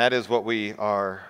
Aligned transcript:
That 0.00 0.14
is 0.14 0.30
what 0.30 0.46
we 0.46 0.72
are 0.78 1.22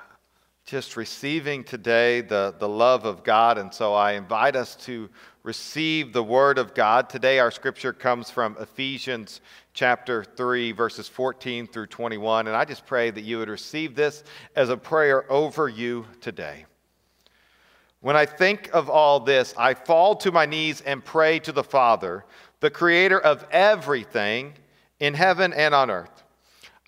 just 0.65 0.97
receiving 0.97 1.65
today 1.65 2.21
the, 2.21 2.55
the 2.61 2.69
love 2.69 3.05
of 3.05 3.25
God. 3.25 3.59
And 3.59 3.75
so 3.75 3.95
I 3.95 4.13
invite 4.13 4.55
us 4.55 4.77
to 4.85 5.11
receive 5.43 6.13
the 6.13 6.23
word 6.23 6.57
of 6.57 6.73
God. 6.73 7.11
Today, 7.11 7.41
our 7.41 7.51
scripture 7.51 7.93
comes 7.93 8.31
from 8.31 8.57
Ephesians 8.61 9.41
chapter 9.75 10.23
3, 10.23 10.71
verses 10.71 11.09
14 11.09 11.67
through 11.67 11.89
21. 11.89 12.47
And 12.47 12.55
I 12.55 12.65
just 12.65 12.87
pray 12.87 13.11
that 13.11 13.23
you 13.23 13.39
would 13.39 13.49
receive 13.49 13.97
this 13.97 14.23
as 14.55 14.69
a 14.69 14.77
prayer 14.77 15.29
over 15.33 15.69
you 15.69 16.07
today. 16.21 16.65
When 17.99 18.15
I 18.15 18.25
think 18.25 18.71
of 18.73 18.89
all 18.89 19.19
this, 19.19 19.53
I 19.59 19.75
fall 19.75 20.15
to 20.15 20.31
my 20.31 20.47
knees 20.47 20.81
and 20.83 21.05
pray 21.05 21.41
to 21.41 21.51
the 21.51 21.65
Father, 21.65 22.25
the 22.61 22.71
creator 22.71 23.19
of 23.19 23.45
everything 23.51 24.53
in 25.01 25.15
heaven 25.15 25.53
and 25.53 25.75
on 25.75 25.91
earth. 25.91 26.23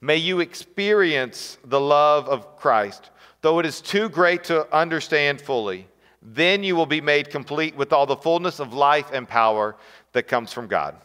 May 0.00 0.16
you 0.16 0.40
experience 0.40 1.58
the 1.64 1.80
love 1.80 2.28
of 2.28 2.56
Christ, 2.56 3.10
though 3.42 3.58
it 3.58 3.66
is 3.66 3.80
too 3.80 4.08
great 4.08 4.44
to 4.44 4.72
understand 4.74 5.40
fully. 5.40 5.86
Then 6.22 6.62
you 6.62 6.76
will 6.76 6.86
be 6.86 7.00
made 7.00 7.30
complete 7.30 7.76
with 7.76 7.92
all 7.92 8.06
the 8.06 8.16
fullness 8.16 8.60
of 8.60 8.72
life 8.72 9.10
and 9.12 9.28
power 9.28 9.76
that 10.12 10.28
comes 10.28 10.52
from 10.52 10.66
God. 10.66 10.96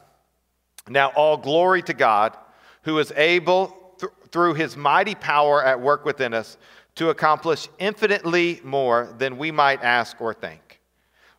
Now, 0.87 1.09
all 1.09 1.37
glory 1.37 1.81
to 1.83 1.93
God, 1.93 2.37
who 2.83 2.99
is 2.99 3.11
able, 3.15 3.95
th- 3.99 4.11
through 4.29 4.53
his 4.53 4.77
mighty 4.77 5.15
power 5.15 5.63
at 5.63 5.79
work 5.79 6.05
within 6.05 6.33
us, 6.33 6.57
to 6.95 7.09
accomplish 7.09 7.67
infinitely 7.79 8.61
more 8.63 9.13
than 9.17 9.37
we 9.37 9.51
might 9.51 9.83
ask 9.83 10.19
or 10.21 10.33
think. 10.33 10.79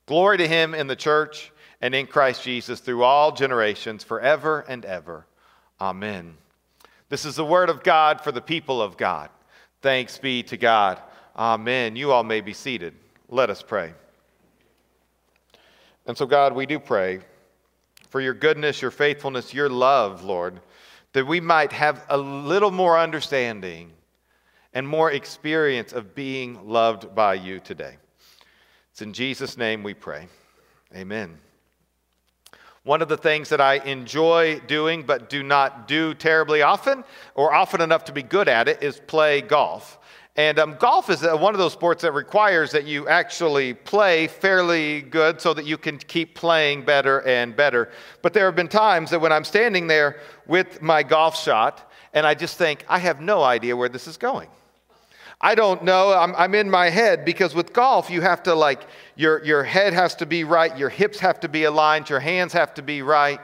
Glory 0.07 0.39
to 0.39 0.49
him 0.49 0.75
in 0.75 0.87
the 0.87 0.97
church 0.97 1.53
and 1.81 1.95
in 1.95 2.07
Christ 2.07 2.43
Jesus 2.43 2.81
through 2.81 3.03
all 3.03 3.33
generations, 3.33 4.05
forever 4.05 4.65
and 4.69 4.84
ever. 4.84 5.27
Amen. 5.81 6.37
This 7.09 7.25
is 7.25 7.37
the 7.37 7.45
word 7.45 7.71
of 7.71 7.83
God 7.83 8.21
for 8.21 8.33
the 8.33 8.41
people 8.41 8.83
of 8.83 8.97
God. 8.97 9.31
Thanks 9.81 10.19
be 10.19 10.43
to 10.45 10.57
God. 10.57 11.01
Amen. 11.37 11.97
You 11.97 12.12
all 12.12 12.25
may 12.25 12.41
be 12.41 12.53
seated. 12.53 12.94
Let 13.28 13.50
us 13.50 13.62
pray. 13.62 13.93
And 16.06 16.16
so, 16.16 16.27
God, 16.27 16.55
we 16.55 16.66
do 16.66 16.78
pray 16.78 17.21
for 18.09 18.21
your 18.21 18.34
goodness, 18.34 18.81
your 18.81 18.91
faithfulness, 18.91 19.53
your 19.53 19.69
love, 19.69 20.25
Lord, 20.25 20.61
that 21.12 21.27
we 21.27 21.41
might 21.41 21.72
have 21.72 22.05
a 22.09 22.16
little 22.16 22.71
more 22.71 22.99
understanding 22.99 23.93
and 24.72 24.87
more 24.87 25.11
experience 25.11 25.93
of 25.93 26.15
being 26.15 26.69
loved 26.69 27.15
by 27.15 27.34
you 27.34 27.61
today. 27.61 27.97
It's 28.93 29.03
in 29.03 29.12
Jesus' 29.12 29.56
name 29.56 29.83
we 29.83 29.95
pray. 29.95 30.28
Amen. 30.95 31.39
One 32.86 33.02
of 33.02 33.08
the 33.08 33.16
things 33.16 33.48
that 33.48 33.60
I 33.60 33.78
enjoy 33.78 34.60
doing 34.60 35.02
but 35.02 35.28
do 35.28 35.42
not 35.42 35.88
do 35.88 36.14
terribly 36.14 36.62
often 36.62 37.02
or 37.34 37.52
often 37.52 37.80
enough 37.80 38.04
to 38.04 38.12
be 38.12 38.22
good 38.22 38.47
at 38.48 38.69
it 38.69 38.80
is 38.80 39.00
play 39.08 39.41
golf. 39.41 39.98
And 40.36 40.56
um, 40.60 40.76
golf 40.78 41.10
is 41.10 41.22
one 41.22 41.52
of 41.52 41.58
those 41.58 41.72
sports 41.72 42.02
that 42.02 42.12
requires 42.12 42.70
that 42.70 42.84
you 42.84 43.08
actually 43.08 43.74
play 43.74 44.28
fairly 44.28 45.00
good 45.00 45.41
so 45.41 45.52
that 45.54 45.66
you 45.66 45.76
can 45.76 45.98
keep 45.98 46.36
playing 46.36 46.84
better 46.84 47.22
and 47.22 47.56
better. 47.56 47.91
But 48.22 48.34
there 48.34 48.47
have 48.47 48.54
been 48.54 48.69
times 48.69 49.10
that 49.10 49.20
when 49.20 49.32
I'm 49.32 49.42
standing 49.42 49.88
there 49.88 50.20
with 50.47 50.80
my 50.80 51.03
golf 51.03 51.36
shot 51.36 51.91
and 52.12 52.24
I 52.24 52.34
just 52.34 52.56
think, 52.56 52.84
I 52.88 53.00
have 53.00 53.20
no 53.20 53.42
idea 53.42 53.76
where 53.76 53.88
this 53.88 54.06
is 54.06 54.16
going. 54.16 54.48
I 55.41 55.54
don't 55.54 55.84
know. 55.84 56.12
I'm, 56.12 56.34
I'm, 56.34 56.54
in 56.54 56.70
my 56.70 56.88
head 56.88 57.24
because 57.24 57.54
with 57.54 57.72
golf, 57.72 58.08
you 58.08 58.22
have 58.22 58.42
to 58.44 58.54
like, 58.54 58.86
your, 59.16 59.44
your 59.44 59.64
head 59.64 59.92
has 59.92 60.14
to 60.16 60.26
be 60.26 60.44
right, 60.44 60.76
your 60.78 60.88
hips 60.88 61.19
have 61.20 61.41
to 61.41 61.48
be 61.48 61.64
aligned, 61.64 62.08
your 62.08 62.20
hands 62.20 62.54
have 62.54 62.72
to 62.74 62.82
be 62.82 63.02
right. 63.02 63.41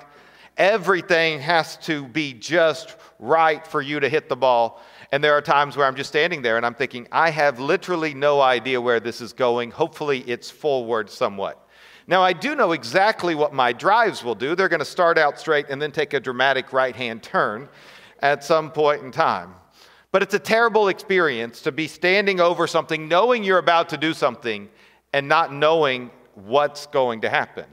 Everything 0.56 1.40
has 1.40 1.76
to 1.78 2.06
be 2.08 2.32
just 2.32 2.96
right 3.18 3.66
for 3.66 3.82
you 3.82 4.00
to 4.00 4.08
hit 4.08 4.28
the 4.28 4.36
ball. 4.36 4.82
And 5.12 5.22
there 5.22 5.34
are 5.34 5.42
times 5.42 5.76
where 5.76 5.86
I'm 5.86 5.94
just 5.94 6.08
standing 6.08 6.40
there 6.40 6.56
and 6.56 6.64
I'm 6.64 6.74
thinking, 6.74 7.06
I 7.12 7.30
have 7.30 7.60
literally 7.60 8.14
no 8.14 8.40
idea 8.40 8.80
where 8.80 9.00
this 9.00 9.20
is 9.20 9.34
going. 9.34 9.70
Hopefully, 9.70 10.20
it's 10.26 10.50
forward 10.50 11.10
somewhat. 11.10 11.68
Now, 12.06 12.22
I 12.22 12.32
do 12.32 12.54
know 12.54 12.72
exactly 12.72 13.34
what 13.34 13.52
my 13.52 13.72
drives 13.72 14.24
will 14.24 14.34
do. 14.34 14.54
They're 14.54 14.68
going 14.68 14.80
to 14.80 14.84
start 14.84 15.18
out 15.18 15.38
straight 15.38 15.66
and 15.68 15.80
then 15.80 15.92
take 15.92 16.14
a 16.14 16.20
dramatic 16.20 16.72
right 16.72 16.96
hand 16.96 17.22
turn 17.22 17.68
at 18.20 18.42
some 18.42 18.70
point 18.70 19.02
in 19.02 19.12
time. 19.12 19.54
But 20.12 20.22
it's 20.22 20.34
a 20.34 20.38
terrible 20.38 20.88
experience 20.88 21.62
to 21.62 21.72
be 21.72 21.88
standing 21.88 22.38
over 22.38 22.66
something, 22.66 23.08
knowing 23.08 23.42
you're 23.42 23.58
about 23.58 23.88
to 23.88 23.96
do 23.96 24.14
something, 24.14 24.68
and 25.12 25.26
not 25.26 25.52
knowing 25.52 26.10
what's 26.34 26.86
going 26.86 27.22
to 27.22 27.30
happen. 27.30 27.64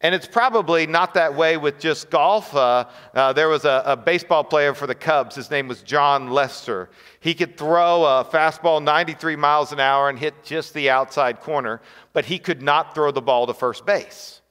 And 0.00 0.14
it's 0.14 0.26
probably 0.26 0.86
not 0.86 1.14
that 1.14 1.34
way 1.34 1.56
with 1.56 1.80
just 1.80 2.10
golf. 2.10 2.54
Uh, 2.54 2.84
uh, 3.14 3.32
there 3.32 3.48
was 3.48 3.64
a, 3.64 3.82
a, 3.86 3.96
baseball 3.96 4.44
player 4.44 4.74
for 4.74 4.86
the 4.86 4.94
Cubs. 4.94 5.34
His 5.34 5.50
name 5.50 5.66
was 5.66 5.82
Jon 5.82 6.28
Lester. 6.28 6.90
He 7.20 7.32
could 7.32 7.56
throw 7.56 8.04
a 8.04 8.24
fastball 8.24 8.82
93 8.82 9.36
miles 9.36 9.72
an 9.72 9.80
hour 9.80 10.10
and 10.10 10.18
hit 10.18 10.44
just 10.44 10.74
the 10.74 10.90
outside 10.90 11.40
corner, 11.40 11.80
but 12.12 12.26
he 12.26 12.38
could 12.38 12.60
not 12.60 12.94
throw 12.94 13.12
the 13.12 13.22
ball 13.22 13.46
to 13.46 13.54
first 13.54 13.86
base. 13.86 14.42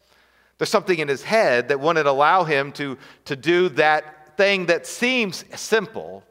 There's 0.58 0.72
something 0.72 0.98
in 0.98 1.08
his 1.08 1.24
head 1.24 1.68
that 1.68 1.80
wouldn't 1.80 2.08
allow 2.08 2.46
him 2.46 2.72
to, 2.74 2.98
to 3.26 3.36
do 3.36 3.70
that 3.70 4.36
thing 4.38 4.66
that 4.68 4.88
seems 4.88 5.46
simple, 5.56 6.24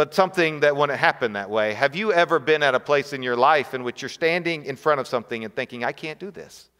but 0.00 0.14
something 0.14 0.60
that 0.60 0.74
wouldn't 0.74 0.98
happen 0.98 1.34
that 1.34 1.50
way. 1.50 1.74
Have 1.74 1.94
you 1.94 2.10
ever 2.10 2.38
been 2.38 2.62
at 2.62 2.74
a 2.74 2.80
place 2.80 3.12
in 3.12 3.22
your 3.22 3.36
life 3.36 3.74
in 3.74 3.84
which 3.84 4.00
you're 4.00 4.08
standing 4.08 4.64
in 4.64 4.74
front 4.74 4.98
of 4.98 5.06
something 5.06 5.44
and 5.44 5.54
thinking, 5.54 5.84
I 5.84 5.92
can't 5.92 6.18
do 6.18 6.30
this? 6.30 6.70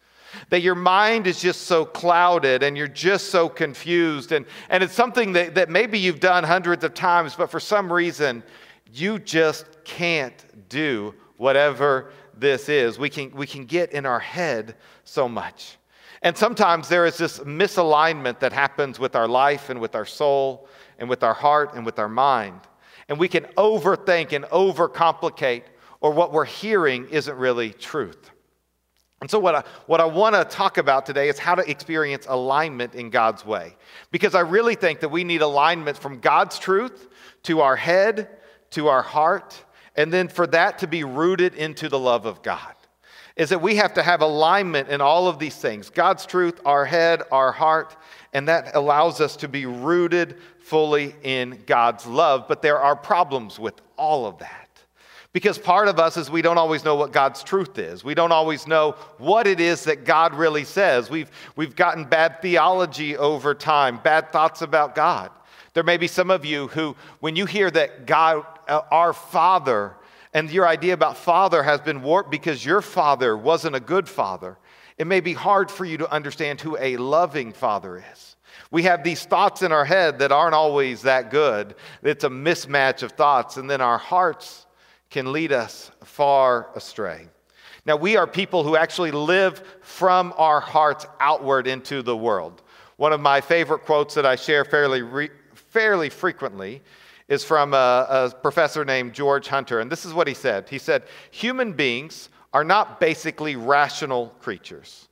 That 0.48 0.62
your 0.62 0.74
mind 0.74 1.26
is 1.26 1.38
just 1.38 1.64
so 1.66 1.84
clouded 1.84 2.62
and 2.62 2.78
you're 2.78 2.88
just 2.88 3.26
so 3.26 3.46
confused. 3.46 4.32
And, 4.32 4.46
and 4.70 4.82
it's 4.82 4.94
something 4.94 5.34
that, 5.34 5.54
that 5.56 5.68
maybe 5.68 5.98
you've 5.98 6.18
done 6.18 6.44
hundreds 6.44 6.82
of 6.82 6.94
times, 6.94 7.34
but 7.34 7.50
for 7.50 7.60
some 7.60 7.92
reason, 7.92 8.42
you 8.90 9.18
just 9.18 9.66
can't 9.84 10.42
do 10.70 11.14
whatever 11.36 12.12
this 12.38 12.70
is. 12.70 12.98
We 12.98 13.10
can, 13.10 13.30
we 13.32 13.46
can 13.46 13.66
get 13.66 13.92
in 13.92 14.06
our 14.06 14.20
head 14.20 14.76
so 15.04 15.28
much. 15.28 15.76
And 16.22 16.34
sometimes 16.34 16.88
there 16.88 17.04
is 17.04 17.18
this 17.18 17.40
misalignment 17.40 18.38
that 18.38 18.54
happens 18.54 18.98
with 18.98 19.14
our 19.14 19.28
life 19.28 19.68
and 19.68 19.78
with 19.78 19.94
our 19.94 20.06
soul 20.06 20.68
and 20.98 21.06
with 21.06 21.22
our 21.22 21.34
heart 21.34 21.74
and 21.74 21.84
with 21.84 21.98
our 21.98 22.08
mind. 22.08 22.60
And 23.10 23.18
we 23.18 23.28
can 23.28 23.42
overthink 23.58 24.32
and 24.32 24.44
overcomplicate, 24.46 25.64
or 26.00 26.12
what 26.12 26.32
we're 26.32 26.44
hearing 26.44 27.08
isn't 27.10 27.36
really 27.36 27.70
truth. 27.72 28.30
And 29.20 29.28
so, 29.28 29.38
what 29.40 29.54
I, 29.54 29.64
what 29.86 30.00
I 30.00 30.04
want 30.04 30.36
to 30.36 30.44
talk 30.44 30.78
about 30.78 31.04
today 31.04 31.28
is 31.28 31.38
how 31.38 31.56
to 31.56 31.68
experience 31.68 32.26
alignment 32.28 32.94
in 32.94 33.10
God's 33.10 33.44
way. 33.44 33.76
Because 34.12 34.34
I 34.36 34.40
really 34.40 34.76
think 34.76 35.00
that 35.00 35.10
we 35.10 35.24
need 35.24 35.42
alignment 35.42 35.98
from 35.98 36.20
God's 36.20 36.58
truth 36.58 37.08
to 37.42 37.60
our 37.60 37.76
head, 37.76 38.28
to 38.70 38.86
our 38.86 39.02
heart, 39.02 39.62
and 39.96 40.12
then 40.12 40.28
for 40.28 40.46
that 40.46 40.78
to 40.78 40.86
be 40.86 41.02
rooted 41.02 41.54
into 41.56 41.88
the 41.88 41.98
love 41.98 42.26
of 42.26 42.42
God. 42.42 42.74
Is 43.34 43.48
that 43.48 43.60
we 43.60 43.76
have 43.76 43.94
to 43.94 44.02
have 44.02 44.22
alignment 44.22 44.88
in 44.88 45.00
all 45.00 45.26
of 45.26 45.40
these 45.40 45.56
things 45.56 45.90
God's 45.90 46.26
truth, 46.26 46.60
our 46.64 46.84
head, 46.84 47.22
our 47.32 47.50
heart, 47.50 47.96
and 48.32 48.46
that 48.46 48.76
allows 48.76 49.20
us 49.20 49.34
to 49.36 49.48
be 49.48 49.66
rooted 49.66 50.36
fully 50.70 51.14
in 51.24 51.64
God's 51.66 52.06
love. 52.06 52.46
But 52.48 52.62
there 52.62 52.78
are 52.78 52.94
problems 52.94 53.58
with 53.58 53.74
all 53.96 54.24
of 54.24 54.38
that. 54.38 54.68
Because 55.32 55.58
part 55.58 55.88
of 55.88 55.98
us 55.98 56.16
is 56.16 56.30
we 56.30 56.42
don't 56.42 56.58
always 56.58 56.84
know 56.84 56.94
what 56.94 57.12
God's 57.12 57.42
truth 57.42 57.78
is. 57.78 58.02
We 58.02 58.14
don't 58.14 58.32
always 58.32 58.66
know 58.66 58.92
what 59.18 59.46
it 59.46 59.60
is 59.60 59.84
that 59.84 60.04
God 60.04 60.34
really 60.34 60.64
says. 60.64 61.10
We've, 61.10 61.30
we've 61.56 61.76
gotten 61.76 62.04
bad 62.04 62.40
theology 62.40 63.16
over 63.16 63.54
time, 63.54 64.00
bad 64.02 64.32
thoughts 64.32 64.62
about 64.62 64.94
God. 64.94 65.30
There 65.74 65.84
may 65.84 65.96
be 65.96 66.08
some 66.08 66.30
of 66.30 66.44
you 66.44 66.68
who, 66.68 66.96
when 67.20 67.36
you 67.36 67.46
hear 67.46 67.70
that 67.70 68.06
God, 68.06 68.44
uh, 68.66 68.82
our 68.90 69.12
Father, 69.12 69.94
and 70.32 70.50
your 70.50 70.66
idea 70.66 70.94
about 70.94 71.16
father 71.16 71.62
has 71.62 71.80
been 71.80 72.02
warped 72.02 72.30
because 72.30 72.64
your 72.64 72.80
father 72.80 73.36
wasn't 73.36 73.74
a 73.74 73.80
good 73.80 74.08
father, 74.08 74.56
it 74.98 75.06
may 75.06 75.20
be 75.20 75.32
hard 75.32 75.70
for 75.70 75.84
you 75.84 75.98
to 75.98 76.12
understand 76.12 76.60
who 76.60 76.76
a 76.78 76.96
loving 76.96 77.52
father 77.52 78.04
is. 78.12 78.29
We 78.70 78.84
have 78.84 79.02
these 79.02 79.24
thoughts 79.24 79.62
in 79.62 79.72
our 79.72 79.84
head 79.84 80.20
that 80.20 80.30
aren't 80.30 80.54
always 80.54 81.02
that 81.02 81.30
good. 81.30 81.74
It's 82.02 82.24
a 82.24 82.28
mismatch 82.28 83.02
of 83.02 83.12
thoughts, 83.12 83.56
and 83.56 83.68
then 83.68 83.80
our 83.80 83.98
hearts 83.98 84.66
can 85.10 85.32
lead 85.32 85.52
us 85.52 85.90
far 86.04 86.70
astray. 86.76 87.26
Now, 87.84 87.96
we 87.96 88.16
are 88.16 88.26
people 88.26 88.62
who 88.62 88.76
actually 88.76 89.10
live 89.10 89.62
from 89.80 90.32
our 90.36 90.60
hearts 90.60 91.06
outward 91.18 91.66
into 91.66 92.02
the 92.02 92.16
world. 92.16 92.62
One 92.96 93.12
of 93.12 93.20
my 93.20 93.40
favorite 93.40 93.84
quotes 93.84 94.14
that 94.14 94.26
I 94.26 94.36
share 94.36 94.64
fairly, 94.64 95.02
re- 95.02 95.30
fairly 95.54 96.10
frequently 96.10 96.82
is 97.28 97.42
from 97.42 97.74
a, 97.74 98.06
a 98.08 98.30
professor 98.42 98.84
named 98.84 99.14
George 99.14 99.48
Hunter. 99.48 99.80
And 99.80 99.90
this 99.90 100.04
is 100.04 100.12
what 100.12 100.28
he 100.28 100.34
said 100.34 100.68
He 100.68 100.78
said, 100.78 101.04
Human 101.30 101.72
beings 101.72 102.28
are 102.52 102.64
not 102.64 103.00
basically 103.00 103.56
rational 103.56 104.28
creatures. 104.40 105.08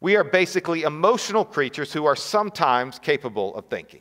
We 0.00 0.16
are 0.16 0.24
basically 0.24 0.82
emotional 0.82 1.44
creatures 1.44 1.92
who 1.92 2.06
are 2.06 2.16
sometimes 2.16 2.98
capable 2.98 3.54
of 3.54 3.66
thinking. 3.66 4.00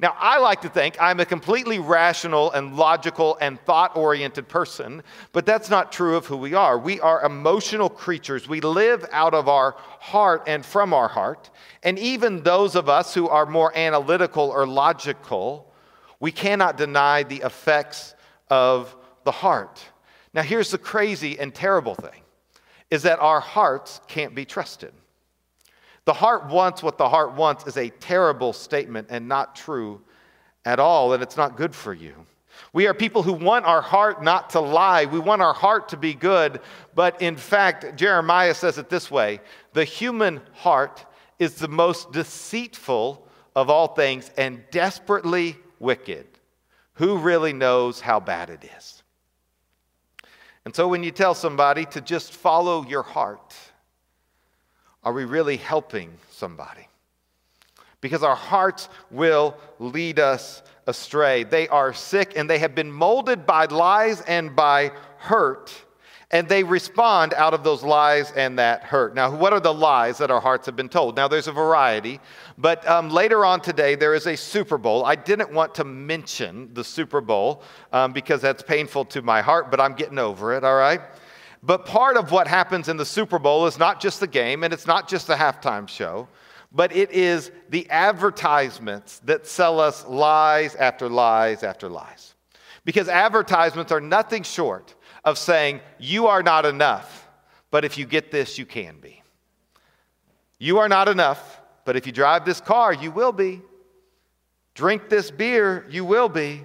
Now, 0.00 0.16
I 0.18 0.38
like 0.38 0.62
to 0.62 0.70
think 0.70 0.96
I'm 0.98 1.20
a 1.20 1.26
completely 1.26 1.78
rational 1.78 2.50
and 2.52 2.74
logical 2.74 3.36
and 3.38 3.60
thought 3.66 3.96
oriented 3.96 4.48
person, 4.48 5.02
but 5.32 5.44
that's 5.44 5.68
not 5.68 5.92
true 5.92 6.16
of 6.16 6.24
who 6.24 6.38
we 6.38 6.54
are. 6.54 6.78
We 6.78 7.00
are 7.00 7.22
emotional 7.22 7.90
creatures. 7.90 8.48
We 8.48 8.62
live 8.62 9.04
out 9.12 9.34
of 9.34 9.46
our 9.46 9.76
heart 9.98 10.44
and 10.46 10.64
from 10.64 10.94
our 10.94 11.08
heart. 11.08 11.50
And 11.82 11.98
even 11.98 12.42
those 12.42 12.76
of 12.76 12.88
us 12.88 13.12
who 13.12 13.28
are 13.28 13.44
more 13.44 13.76
analytical 13.76 14.48
or 14.48 14.66
logical, 14.66 15.70
we 16.18 16.32
cannot 16.32 16.78
deny 16.78 17.22
the 17.22 17.42
effects 17.42 18.14
of 18.48 18.96
the 19.24 19.32
heart. 19.32 19.82
Now, 20.32 20.42
here's 20.42 20.70
the 20.70 20.78
crazy 20.78 21.38
and 21.38 21.54
terrible 21.54 21.94
thing 21.94 22.22
is 22.90 23.02
that 23.02 23.20
our 23.20 23.40
hearts 23.40 24.00
can't 24.08 24.34
be 24.34 24.44
trusted. 24.44 24.92
The 26.04 26.12
heart 26.12 26.46
wants 26.48 26.82
what 26.82 26.98
the 26.98 27.08
heart 27.08 27.34
wants 27.34 27.66
is 27.66 27.76
a 27.76 27.90
terrible 27.90 28.52
statement 28.52 29.08
and 29.10 29.28
not 29.28 29.54
true 29.54 30.00
at 30.64 30.80
all, 30.80 31.12
and 31.12 31.22
it's 31.22 31.36
not 31.36 31.56
good 31.56 31.74
for 31.74 31.94
you. 31.94 32.14
We 32.72 32.86
are 32.86 32.94
people 32.94 33.22
who 33.22 33.32
want 33.32 33.64
our 33.64 33.82
heart 33.82 34.22
not 34.22 34.50
to 34.50 34.60
lie. 34.60 35.06
We 35.06 35.18
want 35.18 35.42
our 35.42 35.54
heart 35.54 35.88
to 35.90 35.96
be 35.96 36.14
good. 36.14 36.60
But 36.94 37.20
in 37.22 37.36
fact, 37.36 37.96
Jeremiah 37.96 38.54
says 38.54 38.78
it 38.78 38.88
this 38.88 39.10
way 39.10 39.40
the 39.72 39.84
human 39.84 40.40
heart 40.52 41.04
is 41.38 41.54
the 41.54 41.68
most 41.68 42.12
deceitful 42.12 43.26
of 43.56 43.70
all 43.70 43.88
things 43.88 44.30
and 44.36 44.62
desperately 44.70 45.56
wicked. 45.78 46.26
Who 46.94 47.18
really 47.18 47.52
knows 47.52 48.00
how 48.00 48.20
bad 48.20 48.50
it 48.50 48.64
is? 48.76 48.99
And 50.64 50.74
so 50.74 50.88
when 50.88 51.02
you 51.02 51.10
tell 51.10 51.34
somebody 51.34 51.84
to 51.86 52.00
just 52.00 52.32
follow 52.34 52.84
your 52.86 53.02
heart, 53.02 53.54
are 55.02 55.12
we 55.12 55.24
really 55.24 55.56
helping 55.56 56.12
somebody? 56.30 56.86
Because 58.00 58.22
our 58.22 58.36
hearts 58.36 58.88
will 59.10 59.56
lead 59.78 60.18
us 60.18 60.62
astray. 60.86 61.44
They 61.44 61.68
are 61.68 61.92
sick 61.92 62.32
and 62.36 62.48
they 62.48 62.58
have 62.58 62.74
been 62.74 62.90
molded 62.90 63.46
by 63.46 63.66
lies 63.66 64.20
and 64.22 64.54
by 64.54 64.92
hurt 65.18 65.72
and 66.32 66.48
they 66.48 66.62
respond 66.62 67.34
out 67.34 67.54
of 67.54 67.64
those 67.64 67.82
lies 67.82 68.30
and 68.32 68.58
that 68.58 68.84
hurt. 68.84 69.14
Now, 69.14 69.34
what 69.34 69.52
are 69.52 69.60
the 69.60 69.74
lies 69.74 70.18
that 70.18 70.30
our 70.30 70.40
hearts 70.40 70.66
have 70.66 70.76
been 70.76 70.88
told? 70.88 71.16
Now, 71.16 71.26
there's 71.26 71.48
a 71.48 71.52
variety, 71.52 72.20
but 72.56 72.86
um, 72.88 73.10
later 73.10 73.44
on 73.44 73.60
today, 73.60 73.96
there 73.96 74.14
is 74.14 74.26
a 74.26 74.36
Super 74.36 74.78
Bowl. 74.78 75.04
I 75.04 75.16
didn't 75.16 75.52
want 75.52 75.74
to 75.76 75.84
mention 75.84 76.72
the 76.72 76.84
Super 76.84 77.20
Bowl 77.20 77.62
um, 77.92 78.12
because 78.12 78.40
that's 78.40 78.62
painful 78.62 79.06
to 79.06 79.22
my 79.22 79.40
heart, 79.40 79.70
but 79.70 79.80
I'm 79.80 79.94
getting 79.94 80.18
over 80.18 80.54
it, 80.54 80.62
all 80.62 80.76
right? 80.76 81.00
But 81.62 81.84
part 81.84 82.16
of 82.16 82.30
what 82.30 82.46
happens 82.46 82.88
in 82.88 82.96
the 82.96 83.04
Super 83.04 83.38
Bowl 83.38 83.66
is 83.66 83.78
not 83.78 84.00
just 84.00 84.20
the 84.20 84.26
game 84.26 84.62
and 84.62 84.72
it's 84.72 84.86
not 84.86 85.08
just 85.08 85.26
the 85.26 85.34
halftime 85.34 85.88
show, 85.88 86.28
but 86.72 86.94
it 86.94 87.10
is 87.10 87.50
the 87.70 87.90
advertisements 87.90 89.18
that 89.24 89.46
sell 89.46 89.80
us 89.80 90.06
lies 90.06 90.76
after 90.76 91.08
lies 91.08 91.64
after 91.64 91.88
lies. 91.88 92.34
Because 92.84 93.08
advertisements 93.08 93.92
are 93.92 94.00
nothing 94.00 94.42
short 94.42 94.94
of 95.24 95.38
saying, 95.38 95.80
You 95.98 96.26
are 96.26 96.42
not 96.42 96.66
enough, 96.66 97.28
but 97.70 97.84
if 97.84 97.98
you 97.98 98.06
get 98.06 98.30
this, 98.30 98.58
you 98.58 98.66
can 98.66 98.98
be. 99.00 99.22
You 100.58 100.78
are 100.78 100.88
not 100.88 101.08
enough, 101.08 101.60
but 101.84 101.96
if 101.96 102.06
you 102.06 102.12
drive 102.12 102.44
this 102.44 102.60
car, 102.60 102.92
you 102.92 103.10
will 103.10 103.32
be. 103.32 103.62
Drink 104.74 105.08
this 105.08 105.30
beer, 105.30 105.86
you 105.90 106.04
will 106.04 106.28
be. 106.28 106.64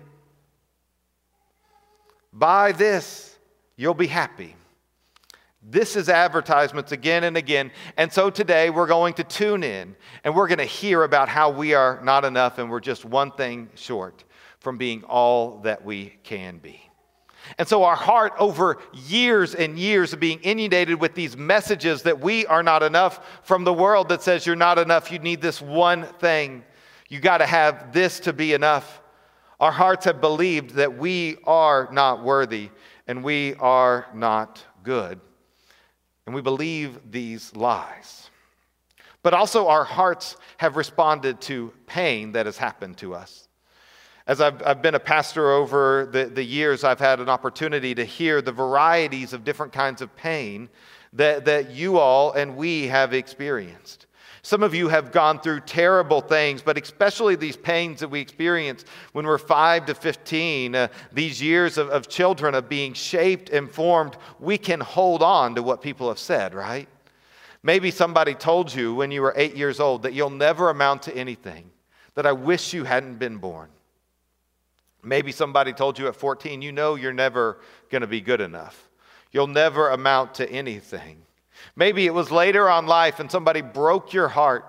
Buy 2.31 2.73
this, 2.73 3.37
you'll 3.77 3.93
be 3.93 4.07
happy. 4.07 4.55
This 5.67 5.95
is 5.95 6.09
advertisements 6.09 6.91
again 6.91 7.23
and 7.23 7.37
again. 7.37 7.71
And 7.97 8.11
so 8.11 8.29
today 8.29 8.69
we're 8.69 8.85
going 8.85 9.15
to 9.15 9.23
tune 9.23 9.63
in 9.63 9.95
and 10.23 10.35
we're 10.35 10.47
going 10.47 10.59
to 10.59 10.65
hear 10.65 11.03
about 11.03 11.27
how 11.27 11.49
we 11.49 11.73
are 11.73 11.99
not 12.03 12.23
enough 12.23 12.59
and 12.59 12.69
we're 12.69 12.81
just 12.81 13.03
one 13.03 13.31
thing 13.31 13.69
short 13.73 14.23
from 14.59 14.77
being 14.77 15.03
all 15.05 15.59
that 15.59 15.83
we 15.83 16.17
can 16.23 16.59
be. 16.59 16.81
And 17.57 17.67
so, 17.67 17.83
our 17.83 17.95
heart, 17.95 18.33
over 18.39 18.77
years 18.93 19.55
and 19.55 19.77
years 19.77 20.13
of 20.13 20.19
being 20.19 20.39
inundated 20.39 20.99
with 20.99 21.13
these 21.13 21.37
messages 21.37 22.03
that 22.03 22.19
we 22.19 22.45
are 22.47 22.63
not 22.63 22.83
enough 22.83 23.39
from 23.43 23.63
the 23.63 23.73
world 23.73 24.09
that 24.09 24.21
says 24.21 24.45
you're 24.45 24.55
not 24.55 24.77
enough, 24.77 25.11
you 25.11 25.19
need 25.19 25.41
this 25.41 25.61
one 25.61 26.03
thing, 26.19 26.63
you 27.09 27.19
got 27.19 27.37
to 27.39 27.45
have 27.45 27.93
this 27.93 28.19
to 28.21 28.33
be 28.33 28.53
enough. 28.53 29.01
Our 29.59 29.71
hearts 29.71 30.05
have 30.05 30.19
believed 30.19 30.71
that 30.71 30.97
we 30.97 31.37
are 31.45 31.87
not 31.91 32.23
worthy 32.23 32.69
and 33.07 33.23
we 33.23 33.55
are 33.55 34.07
not 34.13 34.63
good. 34.83 35.19
And 36.25 36.33
we 36.33 36.41
believe 36.41 36.99
these 37.11 37.55
lies. 37.55 38.29
But 39.23 39.33
also, 39.33 39.67
our 39.67 39.83
hearts 39.83 40.37
have 40.57 40.75
responded 40.75 41.41
to 41.41 41.73
pain 41.87 42.33
that 42.33 42.45
has 42.45 42.57
happened 42.57 42.97
to 42.97 43.15
us. 43.15 43.44
As 44.27 44.41
I've, 44.41 44.65
I've 44.65 44.81
been 44.81 44.95
a 44.95 44.99
pastor 44.99 45.51
over 45.51 46.07
the, 46.11 46.25
the 46.25 46.43
years, 46.43 46.83
I've 46.83 46.99
had 46.99 47.19
an 47.19 47.29
opportunity 47.29 47.93
to 47.93 48.03
hear 48.03 48.41
the 48.41 48.51
varieties 48.51 49.33
of 49.33 49.43
different 49.43 49.71
kinds 49.71 50.01
of 50.01 50.15
pain 50.15 50.69
that, 51.13 51.45
that 51.45 51.71
you 51.71 51.97
all 51.99 52.31
and 52.31 52.55
we 52.55 52.87
have 52.87 53.13
experienced. 53.13 54.07
Some 54.41 54.61
of 54.61 54.75
you 54.75 54.89
have 54.89 55.11
gone 55.11 55.39
through 55.39 55.61
terrible 55.61 56.21
things, 56.21 56.61
but 56.61 56.77
especially 56.77 57.35
these 57.35 57.57
pains 57.57 57.99
that 57.99 58.09
we 58.09 58.19
experience 58.19 58.85
when 59.11 59.25
we're 59.25 59.39
5 59.39 59.87
to 59.87 59.95
15, 59.95 60.75
uh, 60.75 60.87
these 61.11 61.41
years 61.41 61.77
of, 61.79 61.89
of 61.89 62.07
children 62.07 62.53
of 62.53 62.69
being 62.69 62.93
shaped 62.93 63.49
and 63.49 63.69
formed, 63.69 64.17
we 64.39 64.57
can 64.57 64.79
hold 64.79 65.23
on 65.23 65.55
to 65.55 65.63
what 65.63 65.81
people 65.81 66.09
have 66.09 66.19
said, 66.19 66.53
right? 66.53 66.87
Maybe 67.63 67.89
somebody 67.89 68.35
told 68.35 68.71
you 68.73 68.93
when 68.93 69.09
you 69.09 69.23
were 69.23 69.33
eight 69.35 69.55
years 69.55 69.79
old 69.79 70.03
that 70.03 70.13
you'll 70.13 70.29
never 70.29 70.69
amount 70.69 71.03
to 71.03 71.15
anything, 71.15 71.71
that 72.13 72.27
I 72.27 72.31
wish 72.31 72.71
you 72.71 72.83
hadn't 72.83 73.17
been 73.17 73.37
born. 73.37 73.69
Maybe 75.05 75.31
somebody 75.31 75.71
told 75.71 75.99
you 75.99 76.07
at 76.07 76.15
14, 76.15 76.61
you 76.61 76.71
know 76.71 76.95
you're 76.95 77.13
never 77.13 77.59
going 77.89 78.01
to 78.01 78.07
be 78.07 78.21
good 78.21 78.41
enough. 78.41 78.89
You'll 79.31 79.47
never 79.47 79.89
amount 79.89 80.35
to 80.35 80.49
anything. 80.49 81.21
Maybe 81.75 82.05
it 82.05 82.13
was 82.13 82.31
later 82.31 82.69
on 82.69 82.87
life 82.87 83.19
and 83.19 83.29
somebody 83.29 83.61
broke 83.61 84.13
your 84.13 84.27
heart 84.27 84.65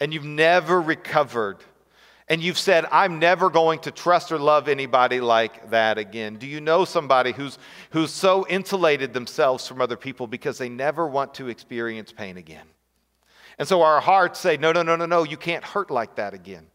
and 0.00 0.12
you've 0.12 0.24
never 0.24 0.80
recovered. 0.80 1.58
And 2.28 2.42
you've 2.42 2.58
said, 2.58 2.86
I'm 2.90 3.18
never 3.18 3.50
going 3.50 3.80
to 3.80 3.90
trust 3.90 4.32
or 4.32 4.38
love 4.38 4.66
anybody 4.68 5.20
like 5.20 5.70
that 5.70 5.98
again. 5.98 6.36
Do 6.36 6.46
you 6.46 6.60
know 6.60 6.86
somebody 6.86 7.32
who's, 7.32 7.58
who's 7.90 8.10
so 8.10 8.46
insulated 8.48 9.12
themselves 9.12 9.68
from 9.68 9.82
other 9.82 9.96
people 9.96 10.26
because 10.26 10.56
they 10.56 10.70
never 10.70 11.06
want 11.06 11.34
to 11.34 11.48
experience 11.48 12.12
pain 12.12 12.38
again? 12.38 12.66
And 13.58 13.68
so 13.68 13.82
our 13.82 14.00
hearts 14.00 14.40
say, 14.40 14.56
No, 14.56 14.72
no, 14.72 14.82
no, 14.82 14.96
no, 14.96 15.06
no, 15.06 15.22
you 15.22 15.36
can't 15.36 15.62
hurt 15.62 15.90
like 15.90 16.16
that 16.16 16.32
again. 16.32 16.66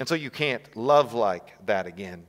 And 0.00 0.08
so 0.08 0.14
you 0.14 0.30
can't 0.30 0.76
love 0.76 1.12
like 1.12 1.54
that 1.66 1.86
again. 1.86 2.26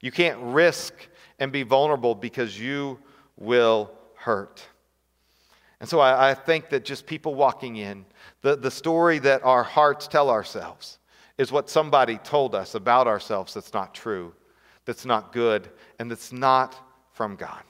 You 0.00 0.12
can't 0.12 0.38
risk 0.40 0.94
and 1.40 1.50
be 1.50 1.64
vulnerable 1.64 2.14
because 2.14 2.58
you 2.58 3.00
will 3.36 3.90
hurt. 4.14 4.64
And 5.80 5.88
so 5.88 5.98
I, 5.98 6.30
I, 6.30 6.34
think 6.34 6.70
that 6.70 6.84
just 6.84 7.06
people 7.06 7.34
walking 7.34 7.76
in, 7.76 8.04
the, 8.42 8.56
the 8.56 8.70
story 8.70 9.18
that 9.20 9.44
our 9.44 9.62
hearts 9.62 10.08
tell 10.08 10.30
ourselves 10.30 10.98
is 11.38 11.52
what 11.52 11.68
somebody 11.68 12.18
told 12.18 12.54
us 12.54 12.74
about 12.74 13.06
ourselves 13.06 13.54
that's 13.54 13.72
not 13.72 13.94
true, 13.94 14.32
that's 14.84 15.04
not 15.04 15.32
good, 15.32 15.68
and 15.98 16.10
that's 16.10 16.32
not 16.32 16.76
from 17.12 17.36
God. 17.36 17.62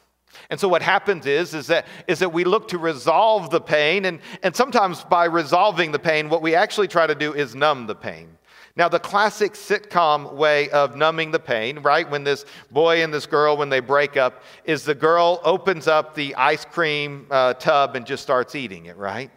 And 0.50 0.60
so 0.60 0.68
what 0.68 0.82
happens 0.82 1.26
is, 1.26 1.54
is, 1.54 1.66
that, 1.68 1.86
is 2.06 2.18
that 2.18 2.32
we 2.32 2.44
look 2.44 2.68
to 2.68 2.78
resolve 2.78 3.50
the 3.50 3.60
pain, 3.60 4.04
and, 4.04 4.20
and 4.42 4.54
sometimes 4.54 5.04
by 5.04 5.24
resolving 5.24 5.92
the 5.92 5.98
pain, 5.98 6.28
what 6.28 6.42
we 6.42 6.54
actually 6.54 6.88
try 6.88 7.06
to 7.06 7.14
do 7.14 7.34
is 7.34 7.54
numb 7.54 7.86
the 7.86 7.94
pain. 7.94 8.38
Now, 8.78 8.88
the 8.88 9.00
classic 9.00 9.54
sitcom 9.54 10.34
way 10.34 10.70
of 10.70 10.94
numbing 10.94 11.32
the 11.32 11.40
pain, 11.40 11.80
right, 11.80 12.08
when 12.08 12.22
this 12.22 12.44
boy 12.70 13.02
and 13.02 13.12
this 13.12 13.26
girl, 13.26 13.56
when 13.56 13.70
they 13.70 13.80
break 13.80 14.16
up, 14.16 14.44
is 14.64 14.84
the 14.84 14.94
girl 14.94 15.40
opens 15.42 15.88
up 15.88 16.14
the 16.14 16.32
ice 16.36 16.64
cream 16.64 17.26
uh, 17.28 17.54
tub 17.54 17.96
and 17.96 18.06
just 18.06 18.22
starts 18.22 18.54
eating 18.54 18.86
it, 18.86 18.96
right? 18.96 19.32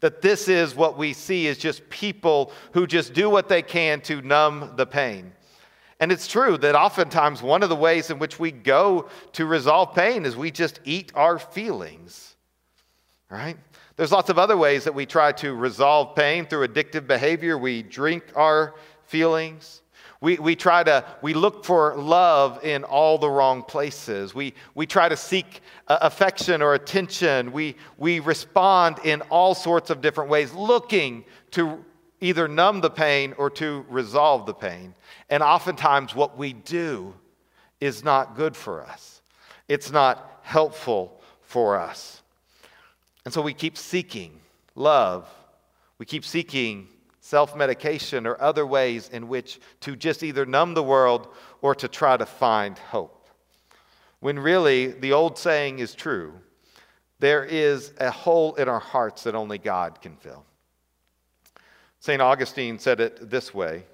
That 0.00 0.22
this 0.22 0.48
is 0.48 0.74
what 0.74 0.96
we 0.96 1.12
see 1.12 1.46
is 1.48 1.58
just 1.58 1.86
people 1.90 2.50
who 2.72 2.86
just 2.86 3.12
do 3.12 3.28
what 3.28 3.46
they 3.46 3.60
can 3.60 4.00
to 4.02 4.22
numb 4.22 4.72
the 4.76 4.86
pain. 4.86 5.34
And 6.00 6.10
it's 6.10 6.26
true 6.26 6.56
that 6.56 6.74
oftentimes 6.74 7.42
one 7.42 7.62
of 7.62 7.68
the 7.68 7.76
ways 7.76 8.08
in 8.08 8.18
which 8.18 8.40
we 8.40 8.52
go 8.52 9.10
to 9.32 9.44
resolve 9.44 9.94
pain 9.94 10.24
is 10.24 10.34
we 10.34 10.50
just 10.50 10.80
eat 10.84 11.12
our 11.14 11.38
feelings, 11.38 12.36
right? 13.28 13.58
There's 13.96 14.12
lots 14.12 14.30
of 14.30 14.38
other 14.38 14.56
ways 14.56 14.84
that 14.84 14.94
we 14.94 15.04
try 15.06 15.32
to 15.32 15.54
resolve 15.54 16.16
pain 16.16 16.46
through 16.46 16.66
addictive 16.66 17.06
behavior. 17.06 17.58
We 17.58 17.82
drink 17.82 18.24
our 18.34 18.74
feelings. 19.04 19.82
We, 20.22 20.38
we 20.38 20.54
try 20.54 20.84
to, 20.84 21.04
we 21.20 21.34
look 21.34 21.64
for 21.64 21.96
love 21.96 22.64
in 22.64 22.84
all 22.84 23.18
the 23.18 23.28
wrong 23.28 23.62
places. 23.62 24.34
We, 24.34 24.54
we 24.74 24.86
try 24.86 25.08
to 25.08 25.16
seek 25.16 25.60
uh, 25.88 25.98
affection 26.00 26.62
or 26.62 26.74
attention. 26.74 27.52
We, 27.52 27.76
we 27.98 28.20
respond 28.20 29.00
in 29.04 29.20
all 29.22 29.54
sorts 29.54 29.90
of 29.90 30.00
different 30.00 30.30
ways, 30.30 30.54
looking 30.54 31.24
to 31.50 31.84
either 32.20 32.46
numb 32.46 32.80
the 32.80 32.90
pain 32.90 33.34
or 33.36 33.50
to 33.50 33.84
resolve 33.90 34.46
the 34.46 34.54
pain. 34.54 34.94
And 35.28 35.42
oftentimes, 35.42 36.14
what 36.14 36.38
we 36.38 36.52
do 36.52 37.14
is 37.80 38.04
not 38.04 38.36
good 38.36 38.56
for 38.56 38.80
us, 38.82 39.20
it's 39.68 39.90
not 39.90 40.38
helpful 40.42 41.20
for 41.42 41.78
us. 41.78 42.21
And 43.24 43.32
so 43.32 43.42
we 43.42 43.54
keep 43.54 43.76
seeking 43.76 44.40
love, 44.74 45.28
we 45.98 46.06
keep 46.06 46.24
seeking 46.24 46.88
self 47.20 47.56
medication 47.56 48.26
or 48.26 48.40
other 48.40 48.66
ways 48.66 49.08
in 49.10 49.28
which 49.28 49.60
to 49.80 49.94
just 49.94 50.22
either 50.22 50.44
numb 50.44 50.74
the 50.74 50.82
world 50.82 51.28
or 51.60 51.74
to 51.76 51.88
try 51.88 52.16
to 52.16 52.26
find 52.26 52.78
hope. 52.78 53.28
When 54.20 54.38
really, 54.38 54.88
the 54.88 55.12
old 55.12 55.38
saying 55.38 55.78
is 55.78 55.94
true 55.94 56.34
there 57.22 57.44
is 57.44 57.92
a 58.00 58.10
hole 58.10 58.56
in 58.56 58.68
our 58.68 58.80
hearts 58.80 59.22
that 59.22 59.36
only 59.36 59.56
God 59.56 60.00
can 60.00 60.16
fill. 60.16 60.44
St. 62.00 62.20
Augustine 62.20 62.80
said 62.80 62.98
it 62.98 63.30
this 63.30 63.54
way 63.54 63.84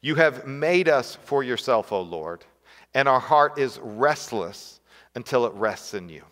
You 0.00 0.16
have 0.16 0.44
made 0.44 0.88
us 0.88 1.14
for 1.14 1.44
yourself, 1.44 1.92
O 1.92 2.00
Lord, 2.00 2.44
and 2.92 3.08
our 3.08 3.20
heart 3.20 3.60
is 3.60 3.78
restless 3.80 4.80
until 5.14 5.46
it 5.46 5.52
rests 5.54 5.94
in 5.94 6.08
you. 6.08 6.24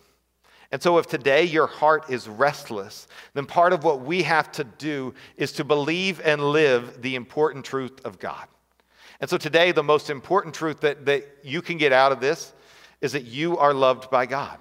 And 0.73 0.81
so, 0.81 0.97
if 0.97 1.05
today 1.05 1.43
your 1.43 1.67
heart 1.67 2.09
is 2.09 2.27
restless, 2.27 3.07
then 3.35 3.45
part 3.45 3.73
of 3.73 3.83
what 3.83 4.01
we 4.01 4.23
have 4.23 4.51
to 4.53 4.63
do 4.63 5.13
is 5.37 5.51
to 5.51 5.63
believe 5.63 6.19
and 6.25 6.41
live 6.41 6.99
the 7.03 7.13
important 7.13 7.63
truth 7.63 8.03
of 8.03 8.17
God. 8.17 8.47
And 9.21 9.29
so, 9.29 9.37
today, 9.37 9.71
the 9.71 9.83
most 9.83 10.09
important 10.09 10.55
truth 10.55 10.79
that, 10.79 11.05
that 11.05 11.27
you 11.43 11.61
can 11.61 11.77
get 11.77 11.93
out 11.93 12.11
of 12.11 12.19
this 12.19 12.53
is 13.01 13.11
that 13.11 13.25
you 13.25 13.55
are 13.59 13.71
loved 13.71 14.09
by 14.09 14.25
God. 14.25 14.57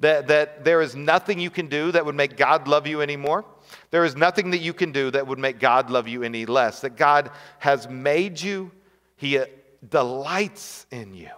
That, 0.00 0.26
that 0.26 0.64
there 0.64 0.82
is 0.82 0.96
nothing 0.96 1.38
you 1.38 1.50
can 1.50 1.68
do 1.68 1.92
that 1.92 2.04
would 2.04 2.16
make 2.16 2.36
God 2.36 2.66
love 2.66 2.88
you 2.88 3.00
anymore. 3.00 3.44
There 3.92 4.04
is 4.04 4.16
nothing 4.16 4.50
that 4.50 4.58
you 4.58 4.72
can 4.72 4.90
do 4.90 5.12
that 5.12 5.28
would 5.28 5.38
make 5.38 5.60
God 5.60 5.90
love 5.90 6.08
you 6.08 6.24
any 6.24 6.44
less. 6.44 6.80
That 6.80 6.96
God 6.96 7.30
has 7.60 7.88
made 7.88 8.40
you, 8.40 8.72
He 9.16 9.38
uh, 9.38 9.46
delights 9.88 10.86
in 10.90 11.14
you. 11.14 11.30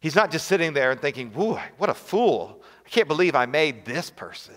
He's 0.00 0.14
not 0.14 0.30
just 0.30 0.46
sitting 0.46 0.74
there 0.74 0.90
and 0.90 1.00
thinking, 1.00 1.30
Whoa, 1.30 1.58
what 1.78 1.88
a 1.88 1.94
fool. 1.94 2.62
I 2.88 2.90
can't 2.90 3.06
believe 3.06 3.34
I 3.34 3.44
made 3.44 3.84
this 3.84 4.08
person. 4.08 4.54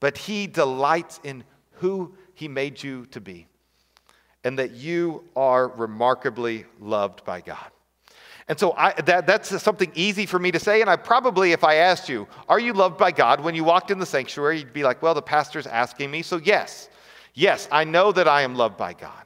But 0.00 0.16
He 0.16 0.46
delights 0.46 1.20
in 1.22 1.44
who 1.72 2.14
He 2.32 2.48
made 2.48 2.82
you 2.82 3.04
to 3.10 3.20
be, 3.20 3.48
and 4.44 4.58
that 4.58 4.70
you 4.70 5.22
are 5.36 5.68
remarkably 5.68 6.64
loved 6.80 7.22
by 7.26 7.42
God. 7.42 7.70
And 8.48 8.58
so 8.58 8.72
I, 8.78 8.92
that, 9.02 9.26
that's 9.26 9.62
something 9.62 9.92
easy 9.94 10.24
for 10.24 10.38
me 10.38 10.50
to 10.52 10.58
say. 10.58 10.80
And 10.80 10.88
I 10.88 10.96
probably, 10.96 11.52
if 11.52 11.64
I 11.64 11.74
asked 11.74 12.08
you, 12.08 12.26
Are 12.48 12.58
you 12.58 12.72
loved 12.72 12.96
by 12.96 13.12
God? 13.12 13.42
When 13.42 13.54
you 13.54 13.64
walked 13.64 13.90
in 13.90 13.98
the 13.98 14.06
sanctuary, 14.06 14.60
you'd 14.60 14.72
be 14.72 14.82
like, 14.82 15.02
Well, 15.02 15.12
the 15.12 15.20
pastor's 15.20 15.66
asking 15.66 16.10
me. 16.10 16.22
So, 16.22 16.38
yes, 16.38 16.88
yes, 17.34 17.68
I 17.70 17.84
know 17.84 18.10
that 18.10 18.26
I 18.26 18.40
am 18.40 18.54
loved 18.54 18.78
by 18.78 18.94
God. 18.94 19.24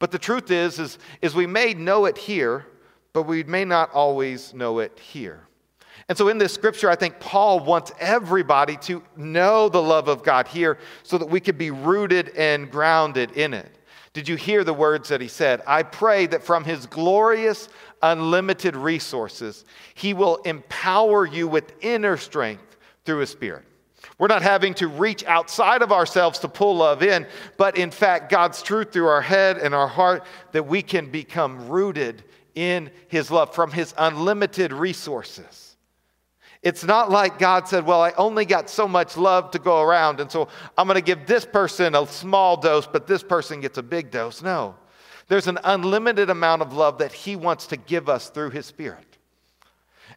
But 0.00 0.10
the 0.10 0.18
truth 0.18 0.50
is, 0.50 0.80
is, 0.80 0.98
is 1.22 1.36
we 1.36 1.46
may 1.46 1.74
know 1.74 2.06
it 2.06 2.18
here, 2.18 2.66
but 3.12 3.22
we 3.22 3.44
may 3.44 3.64
not 3.64 3.92
always 3.92 4.52
know 4.52 4.80
it 4.80 4.98
here. 4.98 5.47
And 6.08 6.16
so 6.16 6.28
in 6.28 6.38
this 6.38 6.54
scripture, 6.54 6.88
I 6.88 6.96
think 6.96 7.20
Paul 7.20 7.60
wants 7.60 7.92
everybody 8.00 8.76
to 8.78 9.02
know 9.16 9.68
the 9.68 9.82
love 9.82 10.08
of 10.08 10.22
God 10.22 10.48
here 10.48 10.78
so 11.02 11.18
that 11.18 11.28
we 11.28 11.38
could 11.38 11.58
be 11.58 11.70
rooted 11.70 12.30
and 12.30 12.70
grounded 12.70 13.32
in 13.32 13.52
it. 13.52 13.70
Did 14.14 14.26
you 14.26 14.36
hear 14.36 14.64
the 14.64 14.72
words 14.72 15.10
that 15.10 15.20
he 15.20 15.28
said? 15.28 15.62
I 15.66 15.82
pray 15.82 16.26
that 16.26 16.42
from 16.42 16.64
his 16.64 16.86
glorious, 16.86 17.68
unlimited 18.02 18.74
resources, 18.74 19.66
he 19.94 20.14
will 20.14 20.36
empower 20.38 21.26
you 21.26 21.46
with 21.46 21.72
inner 21.82 22.16
strength 22.16 22.78
through 23.04 23.18
his 23.18 23.30
spirit. 23.30 23.64
We're 24.18 24.28
not 24.28 24.42
having 24.42 24.74
to 24.74 24.88
reach 24.88 25.24
outside 25.24 25.82
of 25.82 25.92
ourselves 25.92 26.38
to 26.40 26.48
pull 26.48 26.76
love 26.78 27.02
in, 27.02 27.26
but 27.58 27.76
in 27.76 27.90
fact, 27.90 28.30
God's 28.30 28.62
truth 28.62 28.92
through 28.92 29.08
our 29.08 29.22
head 29.22 29.58
and 29.58 29.74
our 29.74 29.86
heart 29.86 30.24
that 30.52 30.66
we 30.66 30.82
can 30.82 31.10
become 31.10 31.68
rooted 31.68 32.24
in 32.54 32.90
his 33.08 33.30
love 33.30 33.54
from 33.54 33.70
his 33.70 33.94
unlimited 33.98 34.72
resources. 34.72 35.67
It's 36.62 36.84
not 36.84 37.10
like 37.10 37.38
God 37.38 37.68
said, 37.68 37.86
Well, 37.86 38.02
I 38.02 38.12
only 38.12 38.44
got 38.44 38.68
so 38.68 38.88
much 38.88 39.16
love 39.16 39.50
to 39.52 39.58
go 39.58 39.80
around, 39.80 40.20
and 40.20 40.30
so 40.30 40.48
I'm 40.76 40.86
going 40.86 40.96
to 40.96 41.02
give 41.02 41.26
this 41.26 41.44
person 41.44 41.94
a 41.94 42.06
small 42.06 42.56
dose, 42.56 42.86
but 42.86 43.06
this 43.06 43.22
person 43.22 43.60
gets 43.60 43.78
a 43.78 43.82
big 43.82 44.10
dose. 44.10 44.42
No. 44.42 44.74
There's 45.28 45.46
an 45.46 45.58
unlimited 45.62 46.30
amount 46.30 46.62
of 46.62 46.72
love 46.72 46.98
that 46.98 47.12
He 47.12 47.36
wants 47.36 47.66
to 47.68 47.76
give 47.76 48.08
us 48.08 48.30
through 48.30 48.50
His 48.50 48.66
Spirit. 48.66 49.08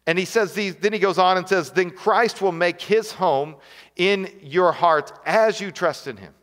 And 0.06 0.18
he 0.18 0.24
says 0.24 0.52
these, 0.52 0.74
then 0.76 0.92
he 0.92 0.98
goes 0.98 1.18
on 1.18 1.36
and 1.36 1.48
says, 1.48 1.70
Then 1.70 1.90
Christ 1.90 2.42
will 2.42 2.52
make 2.52 2.80
his 2.80 3.12
home 3.12 3.56
in 3.96 4.28
your 4.42 4.72
hearts 4.72 5.12
as 5.24 5.60
you 5.60 5.70
trust 5.70 6.06
in 6.06 6.16
him. 6.16 6.34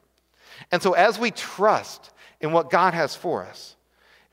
And 0.71 0.81
so, 0.81 0.93
as 0.93 1.19
we 1.19 1.31
trust 1.31 2.11
in 2.41 2.51
what 2.51 2.69
God 2.69 2.93
has 2.93 3.15
for 3.15 3.43
us, 3.43 3.75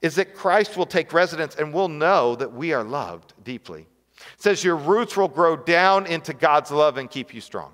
is 0.03 0.17
that 0.17 0.35
Christ 0.35 0.77
will 0.77 0.87
take 0.87 1.13
residence 1.13 1.57
and 1.57 1.73
we'll 1.73 1.89
know 1.89 2.37
that 2.37 2.53
we 2.53 2.73
are 2.73 2.85
loved 2.85 3.33
deeply. 3.43 3.89
It 4.37 4.43
says 4.43 4.63
your 4.63 4.77
roots 4.77 5.17
will 5.17 5.29
grow 5.29 5.57
down 5.57 6.07
into 6.07 6.35
God's 6.35 6.71
love 6.71 6.99
and 6.99 7.11
keep 7.11 7.35
you 7.35 7.41
strong. 7.41 7.73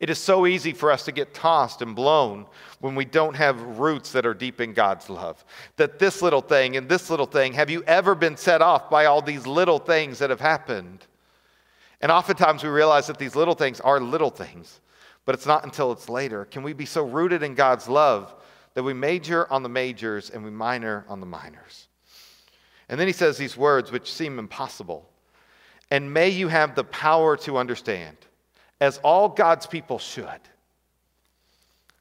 It 0.00 0.08
is 0.08 0.18
so 0.18 0.46
easy 0.46 0.72
for 0.72 0.90
us 0.90 1.04
to 1.04 1.12
get 1.12 1.34
tossed 1.34 1.82
and 1.82 1.94
blown 1.94 2.46
when 2.80 2.94
we 2.94 3.04
don't 3.04 3.36
have 3.36 3.78
roots 3.78 4.12
that 4.12 4.24
are 4.24 4.32
deep 4.32 4.60
in 4.60 4.72
God's 4.72 5.10
love. 5.10 5.44
That 5.76 5.98
this 5.98 6.22
little 6.22 6.40
thing 6.40 6.76
and 6.76 6.88
this 6.88 7.10
little 7.10 7.26
thing, 7.26 7.52
have 7.52 7.68
you 7.68 7.82
ever 7.82 8.14
been 8.14 8.38
set 8.38 8.62
off 8.62 8.88
by 8.88 9.04
all 9.04 9.20
these 9.20 9.46
little 9.46 9.78
things 9.78 10.18
that 10.18 10.30
have 10.30 10.40
happened? 10.40 11.06
And 12.00 12.10
oftentimes 12.10 12.62
we 12.62 12.70
realize 12.70 13.08
that 13.08 13.18
these 13.18 13.36
little 13.36 13.54
things 13.54 13.78
are 13.80 14.00
little 14.00 14.30
things, 14.30 14.80
but 15.26 15.34
it's 15.34 15.46
not 15.46 15.64
until 15.64 15.92
it's 15.92 16.08
later. 16.08 16.46
Can 16.46 16.62
we 16.62 16.72
be 16.72 16.86
so 16.86 17.04
rooted 17.04 17.42
in 17.42 17.54
God's 17.54 17.86
love 17.86 18.34
that 18.72 18.82
we 18.82 18.94
major 18.94 19.52
on 19.52 19.62
the 19.62 19.68
majors 19.68 20.30
and 20.30 20.42
we 20.42 20.50
minor 20.50 21.04
on 21.08 21.20
the 21.20 21.26
minors? 21.26 21.88
And 22.88 22.98
then 22.98 23.06
he 23.06 23.12
says 23.12 23.36
these 23.36 23.54
words 23.54 23.92
which 23.92 24.10
seem 24.10 24.38
impossible. 24.38 25.09
And 25.90 26.14
may 26.14 26.28
you 26.28 26.48
have 26.48 26.74
the 26.74 26.84
power 26.84 27.36
to 27.38 27.58
understand, 27.58 28.16
as 28.80 28.98
all 28.98 29.28
God's 29.28 29.66
people 29.66 29.98
should. 29.98 30.40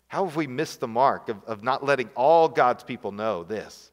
How 0.07 0.25
have 0.25 0.35
we 0.35 0.47
missed 0.47 0.79
the 0.79 0.87
mark 0.87 1.29
of, 1.29 1.43
of 1.45 1.63
not 1.63 1.85
letting 1.85 2.09
all 2.15 2.49
God's 2.49 2.83
people 2.83 3.11
know 3.11 3.43
this? 3.43 3.91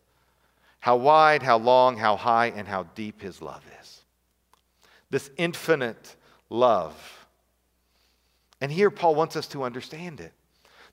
How 0.81 0.97
wide, 0.97 1.43
how 1.43 1.59
long, 1.59 1.97
how 1.97 2.17
high, 2.17 2.47
and 2.47 2.67
how 2.67 2.85
deep 2.95 3.21
his 3.21 3.43
love 3.43 3.63
is. 3.81 4.03
This 5.11 5.31
infinite 5.37 6.17
love. 6.49 6.95
And 8.61 8.73
here 8.73 8.91
Paul 8.91 9.15
wants 9.15 9.37
us 9.37 9.47
to 9.49 9.63
understand 9.63 10.21
it. 10.21 10.33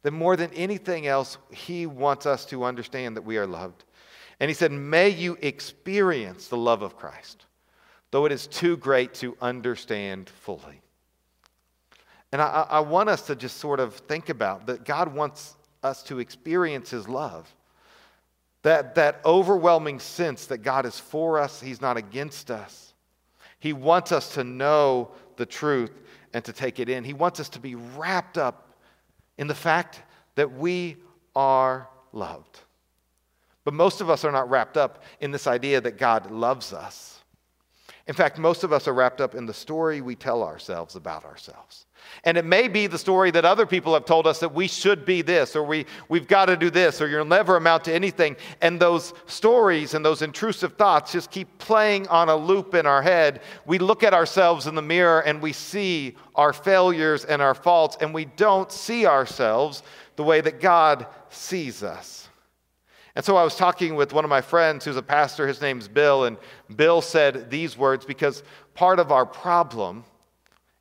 That 0.02 0.12
more 0.12 0.36
than 0.36 0.52
anything 0.54 1.08
else, 1.08 1.38
he 1.52 1.86
wants 1.86 2.26
us 2.26 2.46
to 2.48 2.66
understand 2.66 3.16
that 3.16 3.22
we 3.24 3.38
are 3.38 3.48
loved. 3.48 3.86
And 4.40 4.50
he 4.50 4.54
said, 4.54 4.72
May 4.72 5.10
you 5.10 5.38
experience 5.42 6.48
the 6.48 6.58
love 6.58 6.82
of 6.82 6.98
Christ, 6.98 7.46
though 8.14 8.26
it 8.26 8.32
is 8.32 8.46
too 8.46 8.78
great 8.78 9.16
to 9.16 9.36
understand 9.42 10.30
fully. 10.30 10.80
And 12.32 12.40
I, 12.44 12.68
I, 12.70 12.80
want 12.80 13.10
us 13.10 13.24
to 13.24 13.36
just 13.36 13.58
sort 13.58 13.80
of 13.80 13.96
think 13.96 14.30
about 14.30 14.68
that 14.68 14.86
God 14.86 15.16
wants 15.16 15.56
us 15.82 16.04
to 16.04 16.20
experience 16.20 16.92
his 16.92 17.10
love. 17.10 17.52
That, 18.62 18.94
that 18.96 19.20
overwhelming 19.26 20.00
sense 20.00 20.46
that 20.46 20.60
God 20.60 20.86
is 20.86 21.00
for 21.00 21.40
us, 21.40 21.60
he's 21.60 21.82
not 21.82 21.98
against 21.98 22.52
us. 22.52 22.94
He 23.58 23.74
wants 23.74 24.12
us 24.12 24.36
to 24.36 24.44
know 24.44 25.10
the 25.38 25.48
truth 25.48 26.00
and 26.36 26.46
to 26.46 26.54
take 26.54 26.80
it 26.80 26.90
in. 26.90 27.04
He 27.04 27.14
wants 27.14 27.40
us 27.40 27.50
to 27.50 27.60
be 27.60 27.74
wrapped 27.74 28.38
up 28.38 28.78
in 29.40 29.48
the 29.48 29.56
fact 29.56 30.04
that 30.36 30.54
we 30.54 30.98
are 31.36 31.90
loved. 32.12 32.60
But 33.64 33.74
most 33.74 34.02
of 34.02 34.12
us 34.12 34.24
are 34.24 34.32
not 34.32 34.52
wrapped 34.52 34.78
up 34.78 35.02
in 35.20 35.32
this 35.32 35.48
idea 35.48 35.82
that 35.82 35.98
God 35.98 36.30
loves 36.30 36.74
us. 36.74 37.23
In 38.08 38.14
fact, 38.14 38.38
most 38.38 38.64
of 38.64 38.74
us 38.74 38.88
are 38.88 38.94
wrapped 38.94 39.22
up 39.22 39.34
in 39.34 39.46
the 39.46 39.54
story 39.54 40.02
we 40.02 40.16
tell 40.16 40.44
ourselves 40.44 40.96
about 40.96 41.24
ourselves. 41.24 41.86
And 42.26 42.38
it 42.38 42.44
may 42.44 42.68
be 42.68 42.88
the 42.88 42.98
story 42.98 43.32
that 43.32 43.46
other 43.46 43.66
people 43.66 43.94
have 43.94 44.04
told 44.04 44.28
us 44.28 44.40
that 44.40 44.54
we 44.54 44.68
should 44.68 45.06
be 45.06 45.22
this, 45.22 45.56
or 45.56 45.64
we, 45.64 45.86
we've 46.10 46.28
got 46.28 46.48
to 46.48 46.58
do 46.58 46.70
this, 46.70 47.02
or 47.02 47.08
you'll 47.08 47.24
never 47.24 47.56
amount 47.56 47.86
to 47.86 47.94
anything. 47.94 48.36
And 48.62 48.78
those 48.78 49.14
stories 49.26 49.94
and 49.94 50.04
those 50.04 50.22
intrusive 50.22 50.74
thoughts 50.74 51.14
just 51.14 51.32
keep 51.32 51.58
playing 51.60 52.08
on 52.10 52.28
a 52.28 52.36
loop 52.36 52.76
in 52.76 52.86
our 52.86 53.02
head. 53.02 53.42
We 53.66 53.78
look 53.80 54.04
at 54.04 54.14
ourselves 54.14 54.68
in 54.68 54.76
the 54.76 54.82
mirror 54.82 55.22
and 55.22 55.42
we 55.42 55.54
see 55.54 56.18
our 56.36 56.52
failures 56.52 57.24
and 57.24 57.42
our 57.42 57.56
faults, 57.56 57.98
and 58.02 58.14
we 58.14 58.26
don't 58.26 58.72
see 58.72 59.06
ourselves 59.06 59.82
the 60.18 60.24
way 60.24 60.42
that 60.42 60.60
God 60.60 61.08
sees 61.30 61.84
us. 61.84 62.23
And 63.16 63.24
so 63.24 63.38
I 63.38 63.44
was 63.44 63.56
talking 63.56 63.96
with 63.96 64.12
one 64.12 64.24
of 64.24 64.30
my 64.30 64.42
friends 64.42 64.86
who's 64.86 64.98
a 64.98 65.04
pastor, 65.04 65.48
his 65.48 65.62
name's 65.62 65.88
Bill, 65.88 66.26
and 66.26 66.38
Bill 66.76 67.02
said 67.02 67.50
these 67.52 67.78
words 67.78 68.06
because 68.06 68.44
part 68.74 69.00
of 69.00 69.12
our 69.12 69.26
problem 69.26 70.04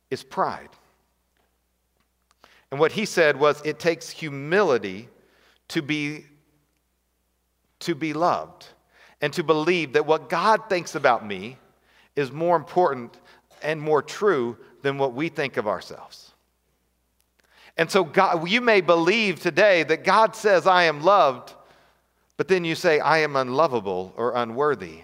is 0.09 0.23
pride. 0.23 0.69
And 2.71 2.79
what 2.79 2.91
he 2.91 3.05
said 3.05 3.39
was 3.39 3.61
it 3.63 3.77
takes 3.77 4.09
humility 4.09 5.09
to 5.69 5.81
be 5.81 6.25
to 7.79 7.93
be 7.93 8.13
loved 8.13 8.65
and 9.21 9.31
to 9.33 9.43
believe 9.43 9.93
that 9.93 10.05
what 10.05 10.29
God 10.29 10.69
thinks 10.69 10.95
about 10.95 11.25
me 11.25 11.57
is 12.15 12.31
more 12.31 12.55
important 12.55 13.19
and 13.61 13.81
more 13.81 14.01
true 14.01 14.57
than 14.81 14.97
what 14.97 15.13
we 15.13 15.29
think 15.29 15.57
of 15.57 15.67
ourselves. 15.67 16.33
And 17.77 17.89
so 17.89 18.03
God, 18.03 18.49
you 18.49 18.61
may 18.61 18.81
believe 18.81 19.39
today 19.39 19.83
that 19.83 20.03
God 20.03 20.35
says 20.35 20.65
I 20.65 20.83
am 20.83 21.01
loved, 21.01 21.53
but 22.37 22.47
then 22.47 22.63
you 22.65 22.75
say 22.75 22.99
I 22.99 23.19
am 23.19 23.35
unlovable 23.35 24.13
or 24.17 24.35
unworthy. 24.35 25.01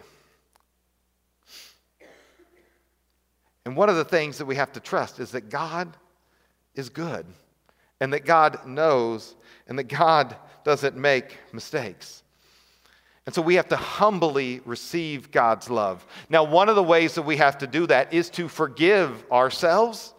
And 3.65 3.75
one 3.75 3.89
of 3.89 3.95
the 3.95 4.05
things 4.05 4.38
that 4.39 4.45
we 4.45 4.55
have 4.55 4.71
to 4.74 4.79
trust 4.79 5.19
is 5.19 5.31
that 5.31 5.50
God 5.50 5.95
is 6.75 6.89
good 6.89 7.25
and 8.00 8.13
that 8.13 8.25
God 8.25 8.65
knows 8.65 9.36
and 9.67 9.77
that 9.77 9.83
God 9.83 10.36
doesn't 10.63 10.98
make 10.98 11.38
mistakes. 11.51 12.24
And 13.25 13.36
so 13.36 13.43
we 13.43 13.55
have 13.55 13.69
to 13.69 13.75
humbly 13.75 14.62
receive 14.65 15.29
God's 15.29 15.69
love. 15.69 16.03
Now, 16.29 16.43
one 16.43 16.67
of 16.67 16.75
the 16.75 16.81
ways 16.81 17.13
that 17.13 17.21
we 17.21 17.38
have 17.38 17.59
to 17.59 17.67
do 17.67 17.86
that 17.88 18.12
is 18.12 18.31
to 18.31 18.48
forgive 18.48 19.24
ourselves 19.31 20.15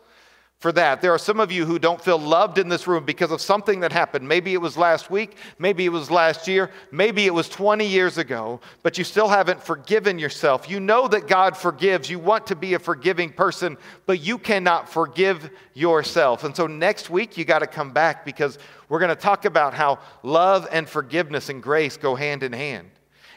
for 0.61 0.73
that. 0.73 1.01
There 1.01 1.13
are 1.13 1.19
some 1.19 1.41
of 1.41 1.51
you 1.51 1.65
who 1.65 1.79
don't 1.79 2.03
feel 2.03 2.19
loved 2.19 2.59
in 2.59 2.69
this 2.69 2.87
room 2.87 3.05
because 3.05 3.31
of 3.31 3.41
something 3.41 3.81
that 3.81 3.93
happened. 3.93 4.29
Maybe 4.29 4.53
it 4.53 4.61
was 4.61 4.77
last 4.77 5.11
week, 5.11 5.37
maybe 5.59 5.87
it 5.87 5.89
was 5.89 6.11
last 6.11 6.47
year, 6.47 6.71
maybe 6.91 7.25
it 7.25 7.33
was 7.33 7.49
20 7.49 7.87
years 7.87 8.19
ago, 8.19 8.61
but 8.83 8.99
you 8.99 9.05
still 9.05 9.29
haven't 9.29 9.63
forgiven 9.63 10.19
yourself. 10.19 10.69
You 10.69 10.79
know 10.79 11.09
that 11.09 11.27
God 11.27 11.57
forgives. 11.57 12.11
You 12.11 12.19
want 12.19 12.47
to 12.49 12.57
be 12.57 12.75
a 12.75 12.79
forgiving 12.79 13.33
person, 13.33 13.79
but 14.05 14.21
you 14.21 14.37
cannot 14.37 14.87
forgive 14.87 15.51
yourself. 15.73 16.45
And 16.45 16.55
so 16.55 16.67
next 16.67 17.09
week, 17.09 17.39
you 17.39 17.47
got 17.47 17.61
to 17.61 17.67
come 17.67 17.93
back 17.93 18.27
because 18.27 18.59
we're 18.91 19.01
going 19.01 19.09
to 19.09 19.17
talk 19.17 19.47
about 19.47 19.73
how 19.73 19.99
love 20.23 20.69
and 20.71 20.87
forgiveness 20.87 21.49
and 21.49 21.63
grace 21.63 21.97
go 21.97 22.15
hand 22.15 22.43
in 22.43 22.53
hand. 22.53 22.91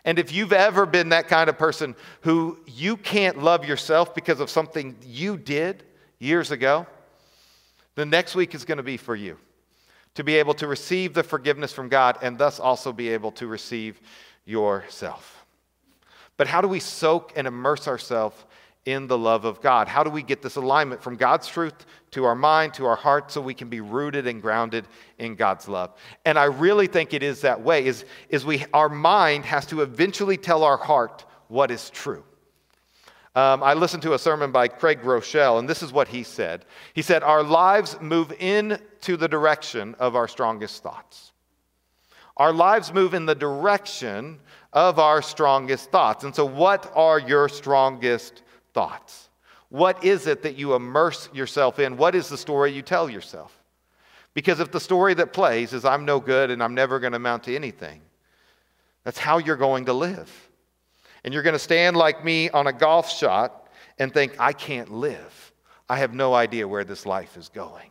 And 0.04 0.20
if 0.20 0.34
you've 0.34 0.52
ever 0.52 0.86
been 0.86 1.10
that 1.10 1.30
kind 1.30 1.50
of 1.50 1.58
person 1.58 1.96
who 2.22 2.60
you 2.68 2.98
can't 2.98 3.42
love 3.42 3.64
yourself 3.64 4.14
because 4.14 4.42
of 4.42 4.50
something 4.50 4.98
you 5.02 5.38
did 5.38 5.86
years 6.20 6.52
ago, 6.52 6.86
the 7.96 8.06
next 8.06 8.36
week 8.36 8.56
is 8.56 8.66
going 8.66 8.78
to 8.78 8.84
be 8.84 8.98
for 8.98 9.16
you 9.16 9.38
to 10.16 10.24
be 10.24 10.36
able 10.36 10.54
to 10.54 10.68
receive 10.68 11.14
the 11.14 11.24
forgiveness 11.24 11.74
from 11.74 11.90
God 11.90 12.18
and 12.22 12.38
thus 12.38 12.60
also 12.60 12.94
be 12.94 13.10
able 13.10 13.32
to 13.34 13.48
receive 13.48 14.00
yourself. 14.46 15.46
But 16.38 16.48
how 16.48 16.62
do 16.62 16.68
we 16.68 16.80
soak 16.80 17.34
and 17.36 17.48
immerse 17.48 17.88
ourselves 17.88 18.44
in 18.86 19.08
the 19.08 19.18
love 19.18 19.46
of 19.46 19.62
God? 19.62 19.88
How 19.88 20.04
do 20.04 20.10
we 20.10 20.24
get 20.24 20.42
this 20.42 20.56
alignment 20.56 21.02
from 21.02 21.16
God's 21.16 21.48
truth 21.48 21.86
to 22.12 22.26
our 22.26 22.36
mind, 22.36 22.74
to 22.76 22.86
our 22.86 22.96
heart, 22.96 23.32
so 23.32 23.42
we 23.42 23.54
can 23.54 23.70
be 23.70 23.82
rooted 23.82 24.28
and 24.28 24.42
grounded 24.42 24.86
in 25.20 25.36
God's 25.36 25.68
love? 25.68 25.92
And 26.26 26.38
I 26.38 26.46
really 26.46 26.88
think 26.88 27.14
it 27.14 27.24
is 27.24 27.42
that 27.42 27.62
way, 27.62 27.86
is, 27.86 28.06
is 28.30 28.46
we, 28.46 28.66
our 28.74 28.90
mind 28.90 29.46
has 29.46 29.66
to 29.68 29.82
eventually 29.82 30.38
tell 30.38 30.64
our 30.64 30.78
heart 30.78 31.26
what 31.48 31.72
is 31.72 31.90
true. 31.90 32.24
Um, 33.36 33.64
I 33.64 33.74
listened 33.74 34.04
to 34.04 34.14
a 34.14 34.20
sermon 34.20 34.52
by 34.52 34.68
Craig 34.68 35.02
Groeschel, 35.02 35.58
and 35.58 35.68
this 35.68 35.82
is 35.82 35.92
what 35.92 36.08
he 36.08 36.22
said. 36.22 36.66
He 36.94 37.02
said, 37.02 37.24
Our 37.24 37.42
lives 37.42 38.00
move 38.00 38.32
into 38.34 39.18
the 39.18 39.28
direction 39.28 39.96
of 40.00 40.16
our 40.16 40.28
strongest 40.28 40.84
thoughts. 40.84 41.32
Our 42.38 42.54
lives 42.54 42.94
move 42.94 43.14
in 43.14 43.26
the 43.26 43.36
direction 43.36 44.40
of 44.72 45.00
our 45.00 45.22
strongest 45.22 45.90
thoughts. 45.92 46.24
And 46.24 46.36
so, 46.36 46.46
what 46.46 46.92
are 46.96 47.20
your 47.20 47.50
strongest 47.50 48.44
thoughts? 48.74 49.30
What 49.70 50.04
is 50.04 50.28
it 50.28 50.44
that 50.44 50.56
you 50.56 50.76
immerse 50.76 51.30
yourself 51.34 51.80
in? 51.80 51.98
What 51.98 52.14
is 52.14 52.30
the 52.30 52.38
story 52.38 52.72
you 52.72 52.84
tell 52.84 53.10
yourself? 53.10 53.64
Because 54.36 54.60
if 54.60 54.72
the 54.72 54.80
story 54.80 55.16
that 55.16 55.34
plays 55.34 55.74
is, 55.74 55.86
I'm 55.86 56.06
no 56.06 56.20
good 56.20 56.52
and 56.52 56.62
I'm 56.62 56.76
never 56.76 57.00
going 57.00 57.14
to 57.14 57.18
amount 57.18 57.44
to 57.44 57.56
anything, 57.56 58.02
that's 59.04 59.18
how 59.18 59.40
you're 59.40 59.56
going 59.56 59.86
to 59.86 59.94
live. 59.94 60.43
And 61.24 61.34
you're 61.34 61.44
going 61.44 61.54
to 61.54 61.60
stand 61.60 61.96
like 61.96 62.24
me 62.24 62.50
on 62.50 62.68
a 62.68 62.74
golf 62.74 63.10
shot 63.10 63.68
and 64.00 64.14
think, 64.14 64.36
I 64.40 64.54
can't 64.54 64.92
live. 64.92 65.54
I 65.90 65.98
have 65.98 66.14
no 66.14 66.34
idea 66.34 66.68
where 66.68 66.84
this 66.84 67.06
life 67.06 67.38
is 67.38 67.50
going. 67.50 67.90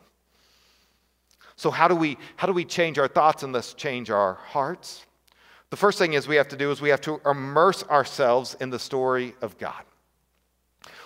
So, 1.57 1.71
how 1.71 1.89
do 1.89 1.95
we, 1.95 2.19
how 2.37 2.47
do 2.47 2.53
we 2.53 2.65
change 2.65 2.99
our 2.99 3.09
thoughts 3.09 3.43
and 3.43 3.55
thus 3.55 3.75
change 3.75 4.11
our 4.11 4.35
hearts? 4.35 5.07
The 5.71 5.77
first 5.77 5.99
thing 5.99 6.15
is 6.15 6.27
we 6.27 6.37
have 6.37 6.49
to 6.49 6.57
do 6.57 6.71
is 6.71 6.81
we 6.81 6.89
have 6.89 7.01
to 7.03 7.21
immerse 7.25 7.83
ourselves 7.85 8.57
in 8.61 8.71
the 8.71 8.79
story 8.79 9.35
of 9.41 9.57
God. 9.59 9.85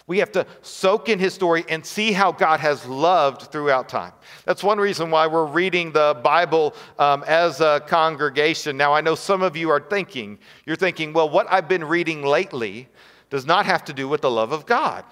We 0.09 0.19
have 0.19 0.31
to 0.33 0.47
soak 0.62 1.09
in 1.09 1.19
his 1.19 1.35
story 1.35 1.64
and 1.69 1.85
see 1.85 2.12
how 2.12 2.31
God 2.31 2.61
has 2.61 2.87
loved 2.87 3.51
throughout 3.51 3.88
time. 3.88 4.12
That's 4.45 4.62
one 4.62 4.79
reason 4.79 5.11
why 5.11 5.27
we're 5.27 5.47
reading 5.47 5.90
the 5.90 6.21
Bible 6.23 6.75
um, 6.99 7.25
as 7.27 7.61
a 7.61 7.83
congregation. 7.88 8.77
Now, 8.77 8.92
I 8.92 9.01
know 9.01 9.16
some 9.16 9.42
of 9.42 9.57
you 9.57 9.69
are 9.71 9.81
thinking, 9.81 10.38
you're 10.64 10.77
thinking, 10.77 11.12
well, 11.12 11.29
what 11.29 11.47
I've 11.51 11.69
been 11.69 11.83
reading 11.83 12.23
lately 12.23 12.88
does 13.31 13.47
not 13.47 13.66
have 13.66 13.85
to 13.87 13.92
do 13.92 14.09
with 14.09 14.21
the 14.21 14.31
love 14.31 14.53
of 14.53 14.64
God. 14.64 15.05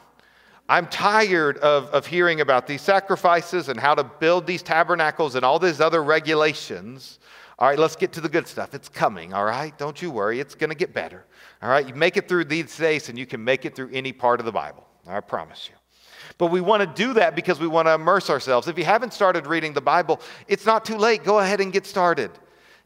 I'm 0.69 0.87
tired 0.87 1.59
of, 1.59 1.87
of 1.89 2.07
hearing 2.07 2.41
about 2.41 2.67
these 2.67 2.81
sacrifices 2.81 3.69
and 3.69 3.79
how 3.79 3.95
to 3.97 4.05
build 4.05 4.47
these 4.47 4.63
tabernacles 4.63 5.35
and 5.35 5.45
all 5.45 5.59
these 5.59 5.81
other 5.81 6.03
regulations. 6.05 7.19
All 7.59 7.69
right, 7.69 7.79
let's 7.79 7.97
get 7.97 8.13
to 8.15 8.21
the 8.21 8.29
good 8.29 8.47
stuff. 8.47 8.75
It's 8.75 8.89
coming, 8.89 9.35
all 9.35 9.45
right? 9.45 9.77
Don't 9.77 10.01
you 10.01 10.11
worry, 10.11 10.41
it's 10.41 10.55
going 10.55 10.71
to 10.71 10.77
get 10.77 10.95
better. 10.95 11.25
All 11.63 11.69
right, 11.69 11.87
you 11.87 11.95
make 11.95 12.17
it 12.17 12.29
through 12.29 12.47
these 12.47 12.77
days 12.77 13.09
and 13.09 13.19
you 13.19 13.27
can 13.27 13.43
make 13.43 13.65
it 13.65 13.75
through 13.75 13.91
any 13.93 14.13
part 14.13 14.41
of 14.41 14.47
the 14.47 14.53
Bible. 14.53 14.84
I 15.07 15.21
promise 15.21 15.69
you. 15.71 15.77
But 16.39 16.47
we 16.47 16.61
want 16.61 16.81
to 16.81 16.87
do 16.87 17.15
that 17.15 17.37
because 17.37 17.61
we 17.61 17.67
want 17.67 17.87
to 17.87 17.95
immerse 17.95 18.31
ourselves. 18.31 18.67
If 18.67 18.79
you 18.79 18.85
haven't 18.85 19.13
started 19.13 19.47
reading 19.47 19.73
the 19.73 19.81
Bible, 19.81 20.21
it's 20.49 20.67
not 20.67 20.85
too 20.85 20.97
late. 20.97 21.23
Go 21.23 21.39
ahead 21.39 21.61
and 21.61 21.73
get 21.73 21.87
started. 21.87 22.31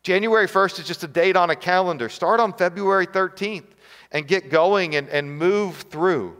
January 0.03 0.47
1st 0.47 0.81
is 0.81 0.87
just 0.87 1.05
a 1.05 1.09
date 1.09 1.37
on 1.37 1.51
a 1.51 1.57
calendar. 1.57 2.09
Start 2.09 2.41
on 2.41 2.53
February 2.53 3.07
13th 3.07 3.67
and 4.13 4.27
get 4.27 4.51
going 4.51 4.97
and, 4.97 5.09
and 5.09 5.31
move 5.31 5.77
through. 5.91 6.37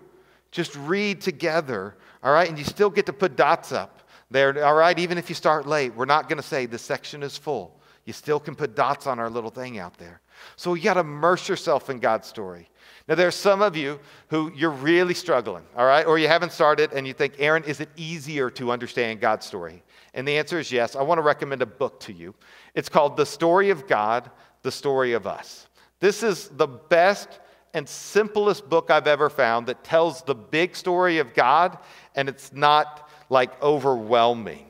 Just 0.51 0.75
read 0.77 1.21
together, 1.21 1.97
all 2.23 2.33
right? 2.33 2.49
And 2.49 2.59
you 2.59 2.65
still 2.65 2.91
get 2.91 3.07
to 3.07 3.13
put 3.13 3.37
dots 3.37 3.73
up 3.73 4.03
there, 4.31 4.65
all 4.65 4.75
right? 4.75 4.99
Even 4.99 5.19
if 5.19 5.29
you 5.29 5.35
start 5.35 5.67
late, 5.67 5.95
we're 5.95 6.05
not 6.05 6.29
going 6.29 6.39
to 6.39 6.47
say 6.47 6.67
this 6.67 6.83
section 6.83 7.23
is 7.23 7.37
full. 7.37 7.78
You 8.09 8.15
still 8.15 8.41
can 8.41 8.55
put 8.55 8.75
dots 8.75 9.07
on 9.07 9.19
our 9.19 9.29
little 9.29 9.51
thing 9.51 9.79
out 9.79 9.99
there. 9.99 10.23
So 10.57 10.73
you 10.73 10.83
got 10.83 10.95
to 10.95 11.01
immerse 11.01 11.47
yourself 11.47 11.91
in 11.91 11.99
God's 11.99 12.27
story. 12.27 12.71
Now, 13.07 13.17
there 13.17 13.29
are 13.29 13.31
some 13.31 13.61
of 13.61 13.77
you 13.77 14.01
who 14.29 14.51
you're 14.57 14.71
really 14.71 15.13
struggling, 15.13 15.63
all 15.77 15.85
right? 15.85 16.07
Or 16.07 16.19
you 16.19 16.27
haven't 16.27 16.53
started 16.53 16.95
and 16.95 17.07
you 17.07 17.13
think, 17.13 17.35
Aaron, 17.39 17.65
is 17.65 17.81
it 17.81 17.91
easier 17.97 18.49
to 18.53 18.73
understand 18.73 19.21
God's 19.21 19.45
story? 19.45 19.83
And 20.15 20.27
the 20.27 20.39
answer 20.39 20.59
is 20.59 20.73
yes. 20.73 20.97
I 20.97 21.03
want 21.03 21.19
to 21.19 21.23
recommend 21.23 21.61
a 21.61 21.67
book 21.67 22.01
to 22.01 22.15
you. 22.15 22.35
It's 22.75 22.89
called 22.89 23.19
The 23.19 23.27
Story 23.27 23.69
of 23.69 23.87
God, 23.87 24.31
The 24.63 24.73
Story 24.73 25.13
of 25.13 25.27
Us. 25.27 25.67
This 26.01 26.23
is 26.23 26.49
the 26.49 26.67
best 26.67 27.41
and 27.75 27.87
simplest 27.87 28.71
book 28.71 28.91
I've 28.91 29.07
ever 29.07 29.29
found 29.29 29.67
that 29.67 29.85
tells 29.85 30.23
the 30.23 30.35
big 30.35 30.75
story 30.77 31.19
of 31.19 31.35
God, 31.35 31.77
and 32.15 32.27
it's 32.27 32.55
not 32.55 33.11
like 33.29 33.63
overwhelming. 33.63 34.68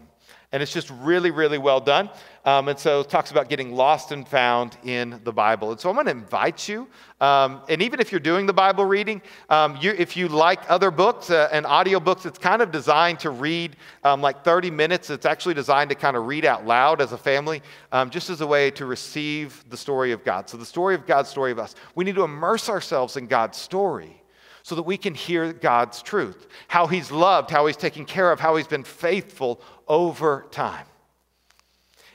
And 0.50 0.62
it's 0.62 0.72
just 0.72 0.90
really, 1.02 1.30
really 1.30 1.58
well 1.58 1.78
done. 1.78 2.08
Um, 2.46 2.68
and 2.68 2.78
so 2.78 3.00
it 3.00 3.10
talks 3.10 3.30
about 3.30 3.50
getting 3.50 3.74
lost 3.74 4.12
and 4.12 4.26
found 4.26 4.78
in 4.82 5.20
the 5.22 5.32
Bible. 5.32 5.72
And 5.72 5.78
so 5.78 5.90
I'm 5.90 5.94
going 5.94 6.06
to 6.06 6.12
invite 6.12 6.66
you, 6.66 6.88
um, 7.20 7.60
and 7.68 7.82
even 7.82 8.00
if 8.00 8.10
you're 8.10 8.20
doing 8.20 8.46
the 8.46 8.54
Bible 8.54 8.86
reading, 8.86 9.20
um, 9.50 9.76
you, 9.78 9.90
if 9.90 10.16
you 10.16 10.28
like 10.28 10.60
other 10.70 10.90
books 10.90 11.28
uh, 11.28 11.50
and 11.52 11.66
audio 11.66 12.00
books, 12.00 12.24
it's 12.24 12.38
kind 12.38 12.62
of 12.62 12.70
designed 12.70 13.20
to 13.20 13.30
read 13.30 13.76
um, 14.04 14.22
like 14.22 14.42
30 14.42 14.70
minutes. 14.70 15.10
It's 15.10 15.26
actually 15.26 15.52
designed 15.52 15.90
to 15.90 15.96
kind 15.96 16.16
of 16.16 16.26
read 16.26 16.46
out 16.46 16.64
loud 16.64 17.02
as 17.02 17.12
a 17.12 17.18
family, 17.18 17.60
um, 17.92 18.08
just 18.08 18.30
as 18.30 18.40
a 18.40 18.46
way 18.46 18.70
to 18.70 18.86
receive 18.86 19.62
the 19.68 19.76
story 19.76 20.12
of 20.12 20.24
God. 20.24 20.48
So 20.48 20.56
the 20.56 20.64
story 20.64 20.94
of 20.94 21.06
God's 21.06 21.28
story 21.28 21.52
of 21.52 21.58
us. 21.58 21.74
We 21.94 22.06
need 22.06 22.14
to 22.14 22.24
immerse 22.24 22.70
ourselves 22.70 23.18
in 23.18 23.26
God's 23.26 23.58
story 23.58 24.22
so 24.68 24.74
that 24.74 24.82
we 24.82 24.98
can 24.98 25.14
hear 25.14 25.50
God's 25.50 26.02
truth, 26.02 26.46
how 26.68 26.86
He's 26.86 27.10
loved, 27.10 27.50
how 27.50 27.66
He's 27.66 27.76
taken 27.76 28.04
care 28.04 28.30
of, 28.30 28.38
how 28.38 28.56
He's 28.56 28.66
been 28.66 28.84
faithful 28.84 29.62
over 29.88 30.46
time. 30.50 30.86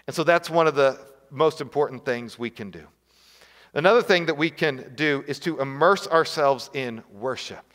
And 0.08 0.16
so 0.16 0.24
that's 0.24 0.50
one 0.50 0.68
of 0.68 0.76
the 0.76 1.00
most 1.30 1.62
important 1.62 2.06
things 2.06 2.38
we 2.38 2.50
can 2.50 2.70
do. 2.70 2.86
Another 3.74 4.04
thing 4.04 4.28
that 4.28 4.38
we 4.38 4.50
can 4.50 4.94
do 4.96 5.24
is 5.28 5.40
to 5.40 5.60
immerse 5.60 6.08
ourselves 6.08 6.70
in 6.74 7.04
worship. 7.12 7.74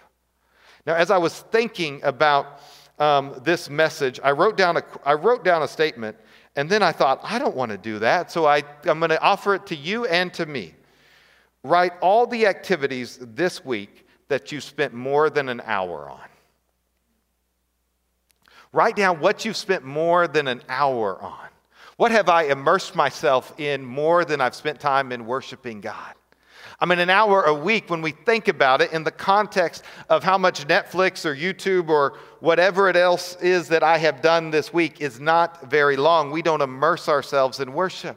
Now, 0.87 0.95
as 0.95 1.11
I 1.11 1.19
was 1.19 1.41
thinking 1.41 2.01
about 2.05 2.61
um, 2.99 3.41
this 3.45 3.69
message, 3.69 4.21
I 4.23 4.31
wrote, 4.31 4.57
down 4.57 4.77
a, 4.77 4.83
I 5.05 5.15
wrote 5.15 5.45
down 5.45 5.63
a 5.63 5.69
statement, 5.69 6.17
and 6.57 6.71
then 6.71 6.83
I 6.83 6.93
thought, 6.93 7.21
I 7.23 7.39
don't 7.39 7.57
want 7.57 7.73
to 7.73 7.79
do 7.79 7.99
that, 7.99 8.31
so 8.31 8.47
I, 8.47 8.63
I'm 8.85 9.01
going 9.01 9.11
to 9.11 9.21
offer 9.21 9.55
it 9.55 9.67
to 9.67 9.77
you 9.77 10.07
and 10.07 10.33
to 10.35 10.47
me. 10.47 10.75
Write 11.65 11.93
all 12.01 12.27
the 12.27 12.47
activities 12.47 13.19
this 13.21 13.65
week 13.65 14.07
that 14.29 14.53
you 14.53 14.61
spent 14.61 14.95
more 14.95 15.31
than 15.31 15.49
an 15.49 15.61
hour 15.65 16.09
on. 16.09 16.29
Write 18.73 18.97
down 18.97 19.21
what 19.21 19.45
you've 19.45 19.57
spent 19.57 19.85
more 19.85 20.29
than 20.29 20.49
an 20.49 20.63
hour 20.69 21.21
on. 21.23 21.49
What 21.97 22.13
have 22.13 22.29
I 22.29 22.45
immersed 22.45 22.95
myself 22.95 23.59
in 23.59 23.85
more 23.85 24.25
than 24.25 24.41
I've 24.41 24.55
spent 24.55 24.79
time 24.79 25.11
in 25.11 25.27
worshiping 25.27 25.81
God? 25.81 26.15
I 26.81 26.87
mean, 26.87 27.01
an 27.01 27.11
hour 27.11 27.43
a 27.43 27.55
week, 27.55 27.91
when 27.91 28.03
we 28.03 28.13
think 28.13 28.47
about 28.47 28.81
it 28.81 28.93
in 28.93 29.03
the 29.03 29.11
context 29.11 29.83
of 30.09 30.23
how 30.23 30.39
much 30.39 30.69
Netflix 30.69 31.25
or 31.25 31.35
YouTube 31.35 31.89
or 31.89 32.19
whatever 32.39 32.89
it 32.89 32.95
else 32.95 33.35
is 33.43 33.67
that 33.69 33.83
I 33.83 33.99
have 33.99 34.23
done 34.23 34.53
this 34.53 34.73
week, 34.73 35.01
is 35.01 35.19
not 35.19 35.69
very 35.69 35.97
long. 35.97 36.31
We 36.31 36.41
don't 36.41 36.61
immerse 36.61 37.09
ourselves 37.09 37.59
in 37.59 37.73
worship. 37.73 38.17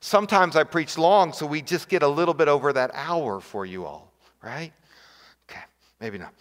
Sometimes 0.00 0.56
I 0.56 0.64
preach 0.64 0.98
long, 0.98 1.32
so 1.32 1.46
we 1.46 1.62
just 1.62 1.88
get 1.88 2.02
a 2.02 2.08
little 2.08 2.34
bit 2.34 2.48
over 2.48 2.72
that 2.74 2.90
hour 2.92 3.40
for 3.40 3.64
you 3.64 3.86
all, 3.86 4.12
right? 4.42 4.72
Okay, 5.48 5.62
maybe 5.98 6.18
not. 6.18 6.34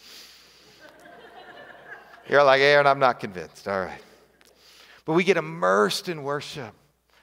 You're 2.30 2.44
like, 2.44 2.62
Aaron, 2.62 2.88
I'm 2.88 3.00
not 3.00 3.20
convinced. 3.20 3.68
All 3.68 3.80
right. 3.80 4.02
But 5.06 5.14
we 5.14 5.24
get 5.24 5.38
immersed 5.38 6.10
in 6.10 6.24
worship 6.24 6.74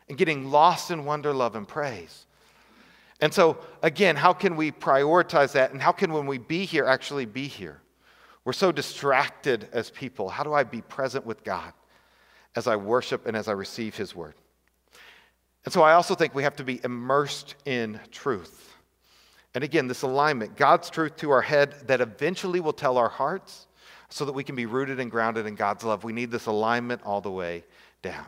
and 0.09 0.19
getting 0.19 0.51
lost 0.51 0.91
in 0.91 1.05
wonder, 1.05 1.33
love, 1.33 1.55
and 1.55 1.67
praise. 1.67 2.27
And 3.21 3.33
so, 3.33 3.59
again, 3.83 4.17
how 4.17 4.33
can 4.33 4.57
we 4.57 4.71
prioritize 4.71 5.53
that? 5.53 5.73
And 5.73 5.81
how 5.81 5.93
can, 5.93 6.13
when 6.13 6.27
we 6.27 6.39
be 6.39 6.65
here, 6.65 6.85
actually 6.85 7.27
be 7.27 7.47
here? 7.47 7.81
We're 8.45 8.53
so 8.53 8.73
distracted 8.73 9.69
as 9.73 9.91
people. 9.91 10.29
How 10.29 10.45
do 10.45 10.55
I 10.55 10.65
be 10.65 10.81
present 10.83 11.27
with 11.27 11.45
God 11.45 11.73
as 12.57 12.67
I 12.67 12.77
worship 12.77 13.27
and 13.27 13.37
as 13.37 13.49
I 13.49 13.53
receive 13.53 13.97
His 13.97 14.15
word? 14.15 14.35
And 15.65 15.73
so, 15.73 15.83
I 15.83 15.95
also 15.95 16.15
think 16.15 16.35
we 16.35 16.45
have 16.45 16.57
to 16.57 16.65
be 16.65 16.81
immersed 16.83 17.55
in 17.65 18.01
truth. 18.11 18.75
And 19.55 19.65
again, 19.65 19.89
this 19.89 20.03
alignment 20.03 20.57
God's 20.57 20.91
truth 20.91 21.17
to 21.17 21.31
our 21.31 21.43
head 21.43 21.89
that 21.89 22.01
eventually 22.01 22.61
will 22.61 22.73
tell 22.73 22.99
our 22.99 23.09
hearts 23.09 23.68
so 24.09 24.25
that 24.25 24.33
we 24.33 24.45
can 24.45 24.55
be 24.55 24.67
rooted 24.67 25.01
and 25.01 25.11
grounded 25.11 25.47
in 25.47 25.55
God's 25.55 25.85
love. 25.85 26.05
We 26.05 26.13
need 26.13 26.31
this 26.31 26.47
alignment 26.47 27.03
all 27.05 27.21
the 27.21 27.31
way 27.31 27.65
down. 28.03 28.27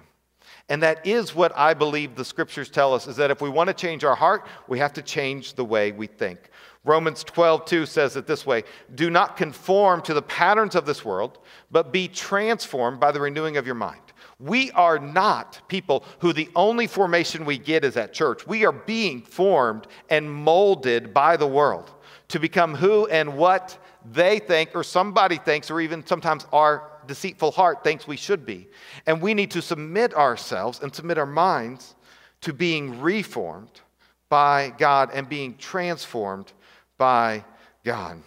And 0.69 0.83
that 0.83 1.07
is 1.07 1.35
what 1.35 1.57
I 1.57 1.75
believe 1.75 2.15
the 2.15 2.25
scriptures 2.25 2.71
tell 2.71 2.95
us 2.95 3.07
is 3.07 3.17
that 3.17 3.31
if 3.31 3.41
we 3.41 3.49
want 3.49 3.69
to 3.69 3.75
change 3.75 4.05
our 4.05 4.15
heart, 4.15 4.47
we 4.69 4.79
have 4.79 4.93
to 4.95 5.03
change 5.03 5.55
the 5.55 5.65
way 5.65 5.93
we 5.93 6.07
think. 6.07 6.51
Romans 6.85 7.25
12, 7.25 7.67
2 7.67 7.87
says 7.87 8.17
it 8.17 8.27
this 8.27 8.47
way 8.47 8.65
Do 8.95 9.11
not 9.11 9.37
conform 9.37 10.01
to 10.03 10.15
the 10.15 10.23
patterns 10.23 10.75
of 10.75 10.87
this 10.87 11.05
world, 11.05 11.39
but 11.71 11.93
be 11.93 12.09
transformed 12.09 13.01
by 13.01 13.13
the 13.13 13.21
renewing 13.21 13.57
of 13.57 13.67
your 13.67 13.75
mind. 13.75 14.01
We 14.39 14.71
are 14.71 14.99
not 14.99 15.61
people 15.69 16.05
who 16.21 16.33
the 16.33 16.49
only 16.57 16.87
formation 16.87 17.45
we 17.45 17.59
get 17.59 17.85
is 17.85 17.99
at 17.99 18.15
church. 18.15 18.47
We 18.47 18.65
are 18.65 18.73
being 18.73 19.21
formed 19.21 19.87
and 20.09 20.31
molded 20.31 21.13
by 21.13 21.37
the 21.37 21.47
world 21.47 21.93
to 22.29 22.39
become 22.39 22.75
who 22.75 23.07
and 23.09 23.37
what 23.37 23.77
they 24.05 24.39
think, 24.39 24.71
or 24.75 24.83
somebody 24.83 25.37
thinks, 25.37 25.71
or 25.71 25.81
even 25.81 26.07
sometimes 26.07 26.47
our 26.53 26.91
deceitful 27.07 27.51
heart 27.51 27.83
thinks 27.85 28.07
we 28.07 28.17
should 28.17 28.47
be. 28.47 28.69
And 29.07 29.21
we 29.21 29.35
need 29.35 29.51
to 29.53 29.63
submit 29.63 30.15
ourselves 30.15 30.81
and 30.81 30.95
submit 30.95 31.19
our 31.19 31.27
minds 31.27 31.95
to 32.43 32.53
being 32.53 33.01
reformed 33.01 33.81
by 34.29 34.73
God 34.79 35.11
and 35.13 35.29
being 35.29 35.57
transformed 35.57 36.53
by 36.97 37.45
God. 37.85 38.23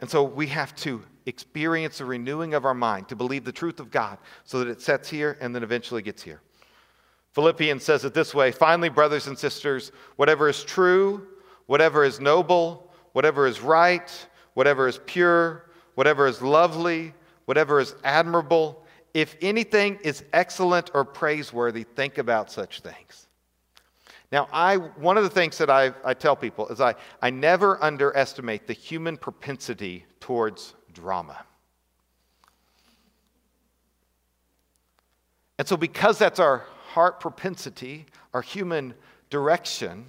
And 0.00 0.08
so 0.08 0.22
we 0.22 0.46
have 0.48 0.74
to 0.76 1.02
experience 1.26 1.98
the 1.98 2.04
renewing 2.04 2.54
of 2.54 2.64
our 2.64 2.74
mind 2.74 3.08
to 3.08 3.16
believe 3.16 3.44
the 3.44 3.52
truth 3.52 3.80
of 3.80 3.90
God 3.90 4.18
so 4.44 4.58
that 4.58 4.68
it 4.68 4.80
sets 4.80 5.08
here 5.08 5.36
and 5.40 5.54
then 5.54 5.62
eventually 5.62 6.02
gets 6.02 6.22
here. 6.22 6.40
Philippians 7.32 7.84
says 7.84 8.04
it 8.04 8.14
this 8.14 8.34
way 8.34 8.50
Finally, 8.50 8.88
brothers 8.88 9.26
and 9.26 9.38
sisters, 9.38 9.92
whatever 10.16 10.48
is 10.48 10.64
true, 10.64 11.26
whatever 11.66 12.04
is 12.04 12.20
noble, 12.20 12.89
whatever 13.12 13.46
is 13.46 13.60
right, 13.60 14.26
whatever 14.54 14.88
is 14.88 15.00
pure, 15.06 15.64
whatever 15.94 16.26
is 16.26 16.40
lovely, 16.40 17.14
whatever 17.44 17.80
is 17.80 17.94
admirable, 18.04 18.84
if 19.12 19.36
anything 19.42 19.98
is 20.02 20.24
excellent 20.32 20.90
or 20.94 21.04
praiseworthy, 21.04 21.84
think 21.84 22.18
about 22.18 22.50
such 22.50 22.80
things. 22.80 23.26
Now, 24.30 24.48
I, 24.52 24.76
one 24.76 25.16
of 25.16 25.24
the 25.24 25.30
things 25.30 25.58
that 25.58 25.68
I, 25.68 25.92
I 26.04 26.14
tell 26.14 26.36
people 26.36 26.68
is 26.68 26.80
I, 26.80 26.94
I 27.20 27.30
never 27.30 27.82
underestimate 27.82 28.68
the 28.68 28.72
human 28.72 29.16
propensity 29.16 30.06
towards 30.20 30.74
drama. 30.92 31.44
And 35.58 35.66
so, 35.66 35.76
because 35.76 36.16
that's 36.18 36.38
our 36.38 36.64
heart 36.92 37.20
propensity, 37.20 38.06
our 38.32 38.42
human 38.42 38.94
direction, 39.28 40.06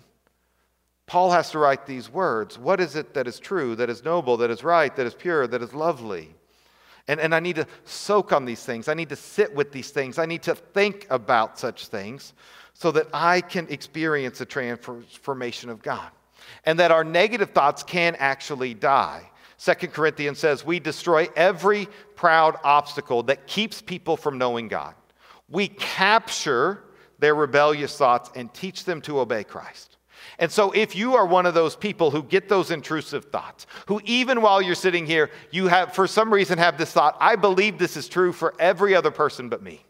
Paul 1.12 1.32
has 1.32 1.52
to 1.52 1.60
write 1.60 1.86
these 1.86 2.10
words 2.10 2.58
What 2.58 2.80
is 2.80 2.95
it 2.95 3.15
that 3.15 3.28
is 3.28 3.38
true, 3.38 3.76
that 3.76 3.89
is 3.89 4.06
noble, 4.06 4.38
that 4.38 4.50
is 4.50 4.63
right, 4.63 4.95
that 4.95 5.06
is 5.06 5.13
pure, 5.13 5.45
that 5.45 5.62
is 5.62 5.74
lovely? 5.74 6.34
And, 7.10 7.19
and 7.19 7.36
I 7.36 7.41
need 7.41 7.58
to 7.58 7.67
soak 7.84 8.32
on 8.32 8.45
these 8.45 8.63
things. 8.63 8.88
I 8.88 8.93
need 8.93 9.10
to 9.10 9.17
sit 9.17 9.54
with 9.54 9.74
these 9.74 9.89
things. 9.89 10.17
I 10.17 10.26
need 10.26 10.41
to 10.43 10.56
think 10.56 11.08
about 11.10 11.60
such 11.60 11.88
things 11.88 12.32
so 12.74 12.91
that 12.91 13.08
I 13.13 13.41
can 13.41 13.67
experience 13.67 14.39
the 14.39 14.45
transformation 14.45 15.69
of 15.69 15.82
God. 15.82 16.10
And 16.65 16.80
that 16.80 16.91
our 16.91 17.04
negative 17.04 17.50
thoughts 17.50 17.84
can 17.84 18.15
actually 18.17 18.74
die. 18.74 19.30
Second 19.58 19.91
Corinthians 19.91 20.39
says, 20.39 20.63
We 20.63 20.80
destroy 20.80 21.28
every 21.36 21.89
proud 22.15 22.56
obstacle 22.63 23.24
that 23.24 23.47
keeps 23.47 23.82
people 23.82 24.15
from 24.15 24.38
knowing 24.38 24.69
God. 24.69 24.95
We 25.50 25.67
capture 25.67 26.86
their 27.19 27.36
rebellious 27.36 27.97
thoughts 27.97 28.32
and 28.34 28.54
teach 28.54 28.86
them 28.86 29.02
to 29.02 29.19
obey 29.19 29.43
Christ. 29.43 29.90
And 30.41 30.51
so, 30.51 30.71
if 30.71 30.95
you 30.95 31.15
are 31.15 31.25
one 31.25 31.45
of 31.45 31.54
those 31.54 31.75
people 31.75 32.10
who 32.10 32.23
get 32.23 32.49
those 32.49 32.71
intrusive 32.71 33.25
thoughts, 33.25 33.67
who 33.86 34.01
even 34.06 34.41
while 34.41 34.60
you're 34.60 34.73
sitting 34.73 35.06
here, 35.06 35.30
you 35.51 35.67
have, 35.67 35.93
for 35.93 36.08
some 36.08 36.34
reason, 36.34 36.58
have 36.58 36.80
this 36.80 36.91
thought, 36.91 37.15
I 37.19 37.36
believe 37.36 37.77
this 37.77 37.95
is 37.95 38.10
true 38.10 38.34
for 38.34 38.56
every 38.58 38.95
other 38.95 39.12
person 39.12 39.49
but 39.49 39.62
me. 39.62 39.86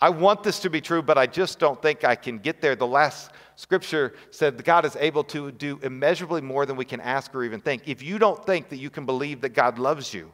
I 0.00 0.08
want 0.08 0.42
this 0.42 0.60
to 0.60 0.70
be 0.70 0.80
true, 0.80 1.02
but 1.02 1.18
I 1.18 1.26
just 1.26 1.58
don't 1.58 1.82
think 1.82 2.02
I 2.02 2.14
can 2.14 2.38
get 2.38 2.62
there. 2.62 2.74
The 2.74 2.86
last 2.86 3.30
scripture 3.56 4.14
said 4.30 4.64
God 4.64 4.86
is 4.86 4.96
able 4.96 5.24
to 5.24 5.52
do 5.52 5.78
immeasurably 5.82 6.40
more 6.40 6.64
than 6.64 6.76
we 6.76 6.86
can 6.86 7.02
ask 7.02 7.34
or 7.34 7.44
even 7.44 7.60
think. 7.60 7.88
If 7.88 8.02
you 8.02 8.18
don't 8.18 8.42
think 8.46 8.70
that 8.70 8.78
you 8.78 8.88
can 8.88 9.04
believe 9.04 9.42
that 9.42 9.50
God 9.50 9.78
loves 9.78 10.14
you, 10.14 10.32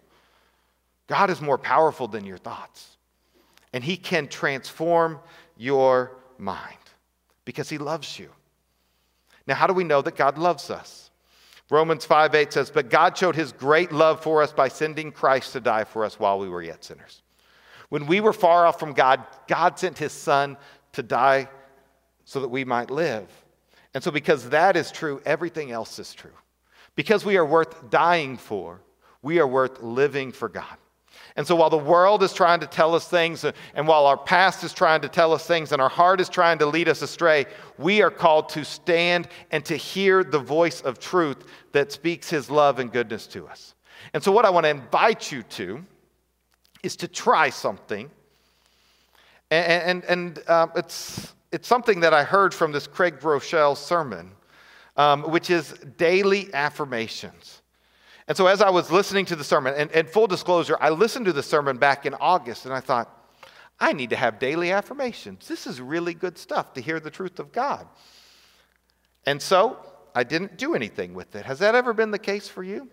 God 1.09 1.29
is 1.29 1.41
more 1.41 1.59
powerful 1.59 2.07
than 2.07 2.25
your 2.25 2.39
thoughts, 2.39 2.99
and 3.73 3.83
He 3.83 3.97
can 3.97 4.29
transform 4.29 5.19
your 5.57 6.13
mind 6.39 6.84
because 7.45 7.69
he 7.69 7.79
loves 7.79 8.19
you. 8.19 8.31
Now, 9.47 9.55
how 9.55 9.67
do 9.67 9.75
we 9.75 9.85
know 9.85 10.03
that 10.03 10.17
God 10.17 10.39
loves 10.39 10.71
us? 10.71 11.11
Romans 11.71 12.05
5 12.05 12.35
8 12.35 12.53
says, 12.53 12.71
But 12.71 12.91
God 12.91 13.17
showed 13.17 13.35
his 13.35 13.53
great 13.53 13.93
love 13.93 14.23
for 14.23 14.43
us 14.43 14.53
by 14.53 14.69
sending 14.69 15.13
Christ 15.13 15.53
to 15.53 15.61
die 15.61 15.85
for 15.85 16.05
us 16.05 16.19
while 16.19 16.39
we 16.39 16.49
were 16.49 16.63
yet 16.63 16.85
sinners. 16.85 17.23
When 17.89 18.07
we 18.07 18.21
were 18.21 18.33
far 18.33 18.67
off 18.67 18.79
from 18.79 18.93
God, 18.93 19.25
God 19.47 19.79
sent 19.79 19.99
his 19.99 20.13
son 20.13 20.57
to 20.93 21.03
die 21.03 21.49
so 22.25 22.41
that 22.41 22.49
we 22.49 22.65
might 22.65 22.91
live. 22.91 23.29
And 23.93 24.03
so, 24.03 24.11
because 24.11 24.51
that 24.51 24.77
is 24.77 24.91
true, 24.91 25.23
everything 25.25 25.71
else 25.71 25.99
is 25.99 26.13
true. 26.15 26.33
Because 26.97 27.25
we 27.25 27.37
are 27.37 27.47
worth 27.47 27.91
dying 27.91 28.37
for, 28.37 28.81
we 29.23 29.39
are 29.39 29.47
worth 29.47 29.83
living 29.83 30.33
for 30.33 30.49
God. 30.49 30.77
And 31.37 31.45
so 31.45 31.57
while 31.57 31.71
the 31.71 31.77
world 31.77 32.23
is 32.23 32.33
trying 32.33 32.61
to 32.61 32.67
tell 32.67 32.95
us 32.95 33.09
things, 33.09 33.45
and 33.75 33.89
while 33.89 34.07
our 34.07 34.17
past 34.17 34.63
is 34.63 34.73
trying 34.73 35.01
to 35.01 35.09
tell 35.09 35.33
us 35.33 35.45
things, 35.45 35.73
and 35.73 35.83
our 35.83 35.89
heart 35.89 36.21
is 36.21 36.29
trying 36.29 36.59
to 36.59 36.67
lead 36.67 36.89
us 36.89 37.03
astray, 37.03 37.47
we 37.77 38.03
are 38.03 38.11
called 38.11 38.49
to 38.51 38.65
stand 38.65 39.27
and 39.51 39.65
to 39.65 39.77
hear 39.77 40.23
the 40.23 40.39
voice 40.39 40.81
of 40.83 41.01
truth 41.01 41.45
that 41.73 41.91
speaks 41.91 42.31
his 42.31 42.51
love 42.51 42.79
and 42.79 42.93
goodness 42.93 43.27
to 43.29 43.49
us. 43.49 43.75
And 44.13 44.23
so, 44.23 44.31
what 44.31 44.45
I 44.45 44.51
want 44.51 44.65
to 44.65 44.71
invite 44.71 45.33
you 45.33 45.43
to 45.43 45.85
is 46.85 46.95
to 46.97 47.09
try 47.09 47.51
something. 47.51 48.11
And, 49.51 50.05
and, 50.05 50.05
and 50.05 50.49
uh, 50.49 50.69
it's, 50.77 51.35
it's 51.51 51.67
something 51.67 52.01
that 52.01 52.15
I 52.15 52.23
heard 52.23 52.55
from 52.55 52.71
this 52.71 52.87
Craig 52.87 53.19
Groeschel 53.19 53.77
sermon, 53.77 54.31
um, 54.97 55.23
which 55.25 55.51
is 55.51 55.73
daily 55.97 56.53
affirmations. 56.55 57.63
And 58.27 58.37
so, 58.37 58.47
as 58.47 58.63
I 58.63 58.71
was 58.71 58.91
listening 58.91 59.27
to 59.27 59.37
the 59.37 59.45
sermon, 59.45 59.75
and, 59.77 59.91
and, 59.93 60.09
full 60.09 60.27
disclosure, 60.27 60.79
I 60.81 60.91
listened 60.91 61.27
to 61.27 61.33
the 61.33 61.43
sermon 61.43 61.77
back 61.77 62.07
in 62.07 62.15
August, 62.15 62.65
and 62.65 62.73
I 62.73 62.81
thought, 62.81 63.11
I 63.79 63.93
need 63.93 64.11
to 64.11 64.17
have 64.17 64.39
daily 64.39 64.73
affirmations. 64.73 65.47
This 65.47 65.67
is 65.67 65.81
really 65.81 66.15
good 66.15 66.39
stuff 66.39 66.73
to 66.75 66.81
hear 66.81 67.01
the 67.01 67.11
truth 67.11 67.39
of 67.39 67.53
God. 67.53 67.87
And 69.27 69.43
so, 69.43 69.79
I 70.15 70.25
didn't 70.25 70.57
do 70.57 70.75
anything 70.75 71.13
with 71.13 71.37
it. 71.37 71.45
Has 71.45 71.59
that 71.59 71.75
ever 71.75 71.93
been 71.93 72.11
the 72.11 72.19
case 72.19 72.49
for 72.49 72.63
you? 72.63 72.89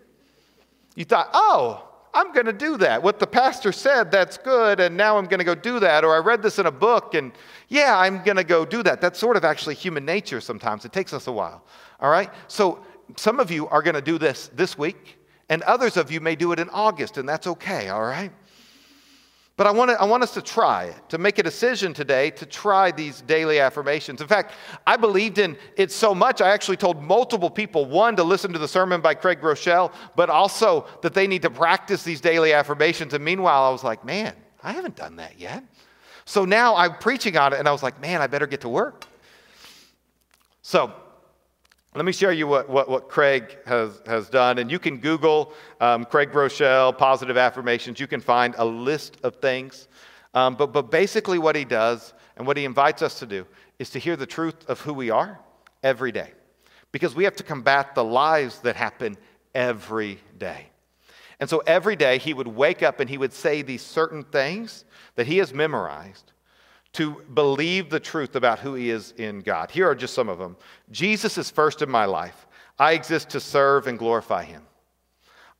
You 0.96 1.06
thought, 1.06 1.30
oh, 1.32 1.88
I'm 2.12 2.32
going 2.32 2.44
to 2.44 2.52
do 2.52 2.76
that. 2.78 3.02
What 3.02 3.18
the 3.18 3.26
pastor 3.26 3.72
said, 3.72 4.10
that's 4.10 4.36
good, 4.36 4.80
and 4.80 4.98
now 4.98 5.16
I'm 5.16 5.24
going 5.24 5.38
to 5.38 5.44
go 5.44 5.54
do 5.54 5.80
that. 5.80 6.04
Or 6.04 6.14
I 6.14 6.18
read 6.18 6.42
this 6.42 6.58
in 6.58 6.66
a 6.66 6.70
book, 6.70 7.14
and 7.14 7.32
yeah, 7.68 7.96
I'm 7.96 8.22
going 8.22 8.36
to 8.36 8.44
go 8.44 8.66
do 8.66 8.82
that. 8.82 9.00
That's 9.00 9.18
sort 9.18 9.38
of 9.38 9.46
actually 9.46 9.76
human 9.76 10.04
nature 10.04 10.42
sometimes. 10.42 10.84
It 10.84 10.92
takes 10.92 11.14
us 11.14 11.26
a 11.26 11.32
while. 11.32 11.64
All 12.00 12.10
right? 12.10 12.30
So, 12.48 12.84
some 13.16 13.40
of 13.40 13.50
you 13.50 13.66
are 13.68 13.80
going 13.80 13.94
to 13.94 14.02
do 14.02 14.18
this 14.18 14.50
this 14.54 14.76
week 14.76 15.18
and 15.52 15.60
others 15.64 15.98
of 15.98 16.10
you 16.10 16.18
may 16.18 16.34
do 16.34 16.52
it 16.52 16.58
in 16.58 16.70
August, 16.70 17.18
and 17.18 17.28
that's 17.28 17.46
okay, 17.46 17.90
all 17.90 18.00
right? 18.00 18.32
But 19.58 19.66
I 19.66 19.70
want, 19.70 19.90
to, 19.90 20.00
I 20.00 20.06
want 20.06 20.22
us 20.22 20.32
to 20.32 20.40
try, 20.40 20.84
it, 20.84 20.96
to 21.10 21.18
make 21.18 21.38
a 21.38 21.42
decision 21.42 21.92
today 21.92 22.30
to 22.30 22.46
try 22.46 22.90
these 22.90 23.20
daily 23.20 23.60
affirmations. 23.60 24.22
In 24.22 24.28
fact, 24.28 24.54
I 24.86 24.96
believed 24.96 25.36
in 25.36 25.58
it 25.76 25.92
so 25.92 26.14
much, 26.14 26.40
I 26.40 26.48
actually 26.48 26.78
told 26.78 27.02
multiple 27.02 27.50
people 27.50 27.84
one, 27.84 28.16
to 28.16 28.24
listen 28.24 28.50
to 28.54 28.58
the 28.58 28.66
sermon 28.66 29.02
by 29.02 29.12
Craig 29.12 29.42
Groeschel, 29.42 29.92
but 30.16 30.30
also 30.30 30.86
that 31.02 31.12
they 31.12 31.26
need 31.26 31.42
to 31.42 31.50
practice 31.50 32.02
these 32.02 32.22
daily 32.22 32.54
affirmations. 32.54 33.12
And 33.12 33.22
meanwhile, 33.22 33.64
I 33.64 33.70
was 33.70 33.84
like, 33.84 34.06
man, 34.06 34.34
I 34.62 34.72
haven't 34.72 34.96
done 34.96 35.16
that 35.16 35.38
yet. 35.38 35.62
So 36.24 36.46
now 36.46 36.76
I'm 36.76 36.96
preaching 36.96 37.36
on 37.36 37.52
it, 37.52 37.58
and 37.58 37.68
I 37.68 37.72
was 37.72 37.82
like, 37.82 38.00
man, 38.00 38.22
I 38.22 38.26
better 38.26 38.46
get 38.46 38.62
to 38.62 38.70
work. 38.70 39.04
So 40.62 40.94
let 41.94 42.06
me 42.06 42.12
show 42.12 42.30
you 42.30 42.46
what, 42.46 42.70
what, 42.70 42.88
what 42.88 43.10
Craig 43.10 43.58
has, 43.66 44.00
has 44.06 44.30
done. 44.30 44.58
And 44.58 44.70
you 44.70 44.78
can 44.78 44.96
Google 44.96 45.52
um, 45.78 46.06
Craig 46.06 46.32
Groeschel, 46.32 46.96
positive 46.96 47.36
affirmations. 47.36 48.00
You 48.00 48.06
can 48.06 48.20
find 48.20 48.54
a 48.56 48.64
list 48.64 49.18
of 49.22 49.36
things. 49.36 49.88
Um, 50.32 50.54
but, 50.54 50.72
but 50.72 50.90
basically, 50.90 51.38
what 51.38 51.54
he 51.54 51.66
does 51.66 52.14
and 52.36 52.46
what 52.46 52.56
he 52.56 52.64
invites 52.64 53.02
us 53.02 53.18
to 53.18 53.26
do 53.26 53.46
is 53.78 53.90
to 53.90 53.98
hear 53.98 54.16
the 54.16 54.24
truth 54.24 54.68
of 54.68 54.80
who 54.80 54.94
we 54.94 55.10
are 55.10 55.38
every 55.82 56.12
day. 56.12 56.32
Because 56.92 57.14
we 57.14 57.24
have 57.24 57.36
to 57.36 57.42
combat 57.42 57.94
the 57.94 58.04
lies 58.04 58.60
that 58.60 58.74
happen 58.74 59.18
every 59.54 60.18
day. 60.38 60.68
And 61.40 61.50
so 61.50 61.58
every 61.66 61.96
day 61.96 62.16
he 62.16 62.32
would 62.32 62.48
wake 62.48 62.82
up 62.82 63.00
and 63.00 63.10
he 63.10 63.18
would 63.18 63.34
say 63.34 63.60
these 63.60 63.82
certain 63.82 64.24
things 64.24 64.86
that 65.16 65.26
he 65.26 65.38
has 65.38 65.52
memorized 65.52 66.31
to 66.94 67.22
believe 67.34 67.88
the 67.88 68.00
truth 68.00 68.36
about 68.36 68.58
who 68.58 68.74
he 68.74 68.90
is 68.90 69.12
in 69.16 69.40
God. 69.40 69.70
Here 69.70 69.88
are 69.88 69.94
just 69.94 70.14
some 70.14 70.28
of 70.28 70.38
them 70.38 70.56
Jesus 70.90 71.38
is 71.38 71.50
first 71.50 71.82
in 71.82 71.90
my 71.90 72.04
life. 72.04 72.46
I 72.78 72.92
exist 72.92 73.30
to 73.30 73.40
serve 73.40 73.86
and 73.86 73.98
glorify 73.98 74.44
him. 74.44 74.62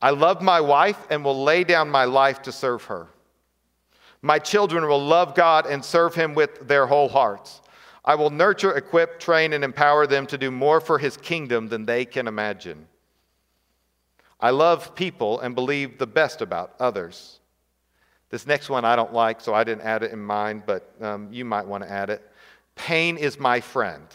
I 0.01 0.09
love 0.09 0.41
my 0.41 0.59
wife 0.59 1.07
and 1.09 1.23
will 1.23 1.43
lay 1.43 1.63
down 1.63 1.89
my 1.89 2.05
life 2.05 2.41
to 2.43 2.51
serve 2.51 2.83
her. 2.85 3.07
My 4.21 4.39
children 4.39 4.85
will 4.87 5.03
love 5.03 5.35
God 5.35 5.65
and 5.65 5.83
serve 5.83 6.15
him 6.15 6.33
with 6.33 6.67
their 6.67 6.87
whole 6.87 7.09
hearts. 7.09 7.61
I 8.05 8.15
will 8.15 8.29
nurture, 8.29 8.75
equip, 8.75 9.19
train, 9.19 9.53
and 9.53 9.63
empower 9.63 10.07
them 10.07 10.27
to 10.27 10.37
do 10.37 10.51
more 10.51 10.81
for 10.81 10.97
his 10.97 11.15
kingdom 11.15 11.69
than 11.69 11.85
they 11.85 12.03
can 12.03 12.27
imagine. 12.27 12.87
I 14.39 14.49
love 14.49 14.93
people 14.93 15.39
and 15.39 15.55
believe 15.55 15.97
the 15.97 16.07
best 16.07 16.41
about 16.41 16.73
others. 16.79 17.39
This 18.33 18.47
next 18.47 18.67
one 18.67 18.83
I 18.83 18.95
don't 18.95 19.13
like, 19.13 19.41
so 19.41 19.53
I 19.53 19.63
didn't 19.63 19.83
add 19.83 20.01
it 20.01 20.11
in 20.11 20.17
mine, 20.17 20.63
but 20.65 20.91
um, 20.99 21.31
you 21.31 21.45
might 21.45 21.67
want 21.67 21.83
to 21.83 21.91
add 21.91 22.09
it. 22.09 22.27
Pain 22.73 23.15
is 23.15 23.39
my 23.39 23.61
friend. 23.61 24.07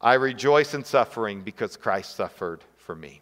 I 0.00 0.14
rejoice 0.14 0.74
in 0.74 0.82
suffering 0.82 1.42
because 1.42 1.76
Christ 1.76 2.16
suffered 2.16 2.64
for 2.78 2.96
me. 2.96 3.20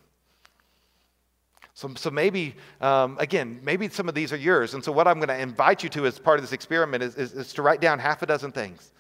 So, 1.74 1.92
so 1.94 2.10
maybe, 2.10 2.54
um, 2.80 3.18
again, 3.20 3.60
maybe 3.62 3.86
some 3.90 4.08
of 4.08 4.14
these 4.14 4.32
are 4.32 4.38
yours. 4.38 4.72
And 4.72 4.82
so, 4.82 4.92
what 4.92 5.06
I'm 5.06 5.16
going 5.16 5.28
to 5.28 5.38
invite 5.38 5.82
you 5.82 5.90
to 5.90 6.06
as 6.06 6.18
part 6.18 6.38
of 6.38 6.42
this 6.42 6.52
experiment 6.52 7.02
is, 7.02 7.14
is, 7.16 7.34
is 7.34 7.52
to 7.52 7.60
write 7.60 7.82
down 7.82 7.98
half 7.98 8.22
a 8.22 8.26
dozen 8.26 8.50
things 8.50 8.90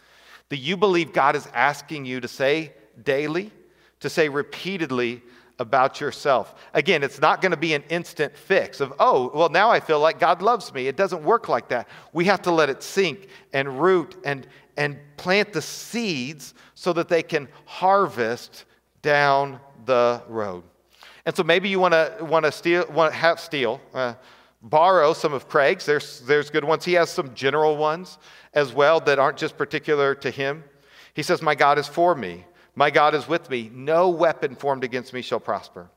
that 0.50 0.58
you 0.58 0.76
believe 0.76 1.14
God 1.14 1.36
is 1.36 1.48
asking 1.54 2.04
you 2.04 2.20
to 2.20 2.28
say 2.28 2.74
daily, 3.02 3.50
to 4.00 4.10
say 4.10 4.28
repeatedly 4.28 5.22
about 5.58 6.00
yourself. 6.00 6.54
Again, 6.74 7.02
it's 7.02 7.20
not 7.20 7.40
going 7.40 7.50
to 7.50 7.56
be 7.56 7.74
an 7.74 7.82
instant 7.88 8.36
fix 8.36 8.80
of, 8.80 8.92
oh, 8.98 9.30
well, 9.34 9.48
now 9.48 9.70
I 9.70 9.80
feel 9.80 10.00
like 10.00 10.20
God 10.20 10.40
loves 10.42 10.72
me. 10.72 10.86
It 10.86 10.96
doesn't 10.96 11.22
work 11.22 11.48
like 11.48 11.68
that. 11.68 11.88
We 12.12 12.26
have 12.26 12.42
to 12.42 12.50
let 12.50 12.70
it 12.70 12.82
sink 12.82 13.28
and 13.52 13.80
root 13.80 14.16
and, 14.24 14.46
and 14.76 14.98
plant 15.16 15.52
the 15.52 15.62
seeds 15.62 16.54
so 16.74 16.92
that 16.92 17.08
they 17.08 17.22
can 17.22 17.48
harvest 17.64 18.64
down 19.02 19.60
the 19.84 20.22
road. 20.28 20.62
And 21.26 21.36
so 21.36 21.42
maybe 21.42 21.68
you 21.68 21.78
want 21.78 21.92
to 21.92 22.24
want 22.24 22.46
to 22.46 22.52
steal, 22.52 22.86
want 22.90 23.12
to 23.12 23.18
have 23.18 23.38
steal, 23.38 23.80
uh, 23.92 24.14
borrow 24.62 25.12
some 25.12 25.34
of 25.34 25.46
Craig's. 25.48 25.84
There's 25.84 26.20
there's 26.20 26.48
good 26.48 26.64
ones. 26.64 26.84
He 26.84 26.94
has 26.94 27.10
some 27.10 27.34
general 27.34 27.76
ones 27.76 28.16
as 28.54 28.72
well 28.72 28.98
that 29.00 29.18
aren't 29.18 29.36
just 29.36 29.58
particular 29.58 30.14
to 30.14 30.30
him. 30.30 30.64
He 31.12 31.22
says, 31.22 31.42
"My 31.42 31.54
God 31.54 31.78
is 31.78 31.86
for 31.86 32.14
me. 32.14 32.46
My 32.78 32.90
God 32.90 33.16
is 33.16 33.26
with 33.26 33.50
me. 33.50 33.72
No 33.74 34.08
weapon 34.08 34.54
formed 34.54 34.84
against 34.84 35.12
me 35.12 35.20
shall 35.20 35.40
prosper. 35.40 35.90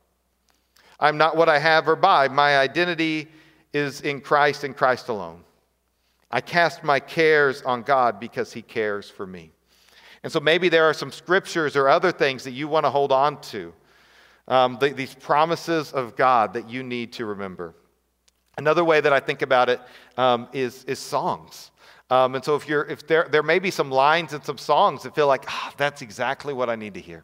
I'm 0.99 1.15
not 1.15 1.37
what 1.37 1.47
I 1.47 1.59
have 1.59 1.87
or 1.87 1.95
buy. 1.95 2.27
My 2.27 2.57
identity 2.57 3.27
is 3.71 4.01
in 4.01 4.19
Christ 4.19 4.63
and 4.63 4.75
Christ 4.75 5.07
alone. 5.07 5.43
I 6.31 6.41
cast 6.41 6.83
my 6.83 6.99
cares 6.99 7.61
on 7.61 7.83
God 7.83 8.19
because 8.19 8.51
he 8.51 8.63
cares 8.63 9.07
for 9.11 9.27
me. 9.27 9.51
And 10.23 10.33
so 10.33 10.39
maybe 10.39 10.69
there 10.69 10.85
are 10.85 10.93
some 10.95 11.11
scriptures 11.11 11.75
or 11.75 11.87
other 11.87 12.11
things 12.11 12.45
that 12.45 12.51
you 12.51 12.67
want 12.67 12.87
to 12.87 12.89
hold 12.89 13.11
on 13.11 13.39
to, 13.41 13.73
um, 14.47 14.79
the, 14.81 14.89
these 14.89 15.13
promises 15.13 15.91
of 15.91 16.15
God 16.15 16.53
that 16.53 16.67
you 16.67 16.81
need 16.81 17.13
to 17.13 17.27
remember. 17.27 17.75
Another 18.57 18.83
way 18.83 18.99
that 19.01 19.13
I 19.13 19.19
think 19.19 19.43
about 19.43 19.69
it 19.69 19.79
um, 20.17 20.47
is 20.51 20.83
is 20.85 20.97
songs. 20.97 21.69
Um, 22.11 22.35
and 22.35 22.43
so 22.43 22.57
if 22.57 22.67
you're, 22.67 22.83
if 22.83 23.07
there, 23.07 23.29
there 23.31 23.41
may 23.41 23.57
be 23.57 23.71
some 23.71 23.89
lines 23.89 24.33
and 24.33 24.43
some 24.43 24.57
songs 24.57 25.03
that 25.03 25.15
feel 25.15 25.27
like, 25.27 25.45
ah, 25.47 25.73
that's 25.77 26.01
exactly 26.01 26.53
what 26.53 26.69
I 26.69 26.75
need 26.75 26.93
to 26.95 26.99
hear. 26.99 27.23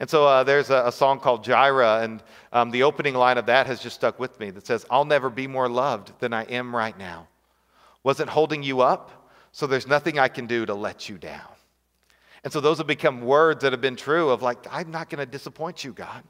And 0.00 0.08
so 0.08 0.26
uh, 0.26 0.44
there's 0.44 0.70
a, 0.70 0.84
a, 0.86 0.92
song 0.92 1.20
called 1.20 1.44
Jireh, 1.44 2.00
and 2.02 2.22
um, 2.50 2.70
the 2.70 2.84
opening 2.84 3.14
line 3.14 3.36
of 3.36 3.44
that 3.46 3.66
has 3.66 3.80
just 3.80 3.96
stuck 3.96 4.18
with 4.18 4.40
me 4.40 4.50
that 4.50 4.66
says, 4.66 4.86
I'll 4.90 5.04
never 5.04 5.28
be 5.28 5.46
more 5.46 5.68
loved 5.68 6.18
than 6.20 6.32
I 6.32 6.44
am 6.44 6.74
right 6.74 6.96
now. 6.96 7.28
Wasn't 8.02 8.30
holding 8.30 8.62
you 8.62 8.80
up, 8.80 9.30
so 9.52 9.66
there's 9.66 9.86
nothing 9.86 10.18
I 10.18 10.28
can 10.28 10.46
do 10.46 10.64
to 10.64 10.74
let 10.74 11.10
you 11.10 11.18
down. 11.18 11.50
And 12.44 12.50
so 12.50 12.62
those 12.62 12.78
have 12.78 12.86
become 12.86 13.20
words 13.20 13.60
that 13.62 13.72
have 13.72 13.82
been 13.82 13.96
true 13.96 14.30
of 14.30 14.40
like, 14.40 14.66
I'm 14.70 14.90
not 14.90 15.10
going 15.10 15.18
to 15.18 15.30
disappoint 15.30 15.84
you, 15.84 15.92
God. 15.92 16.22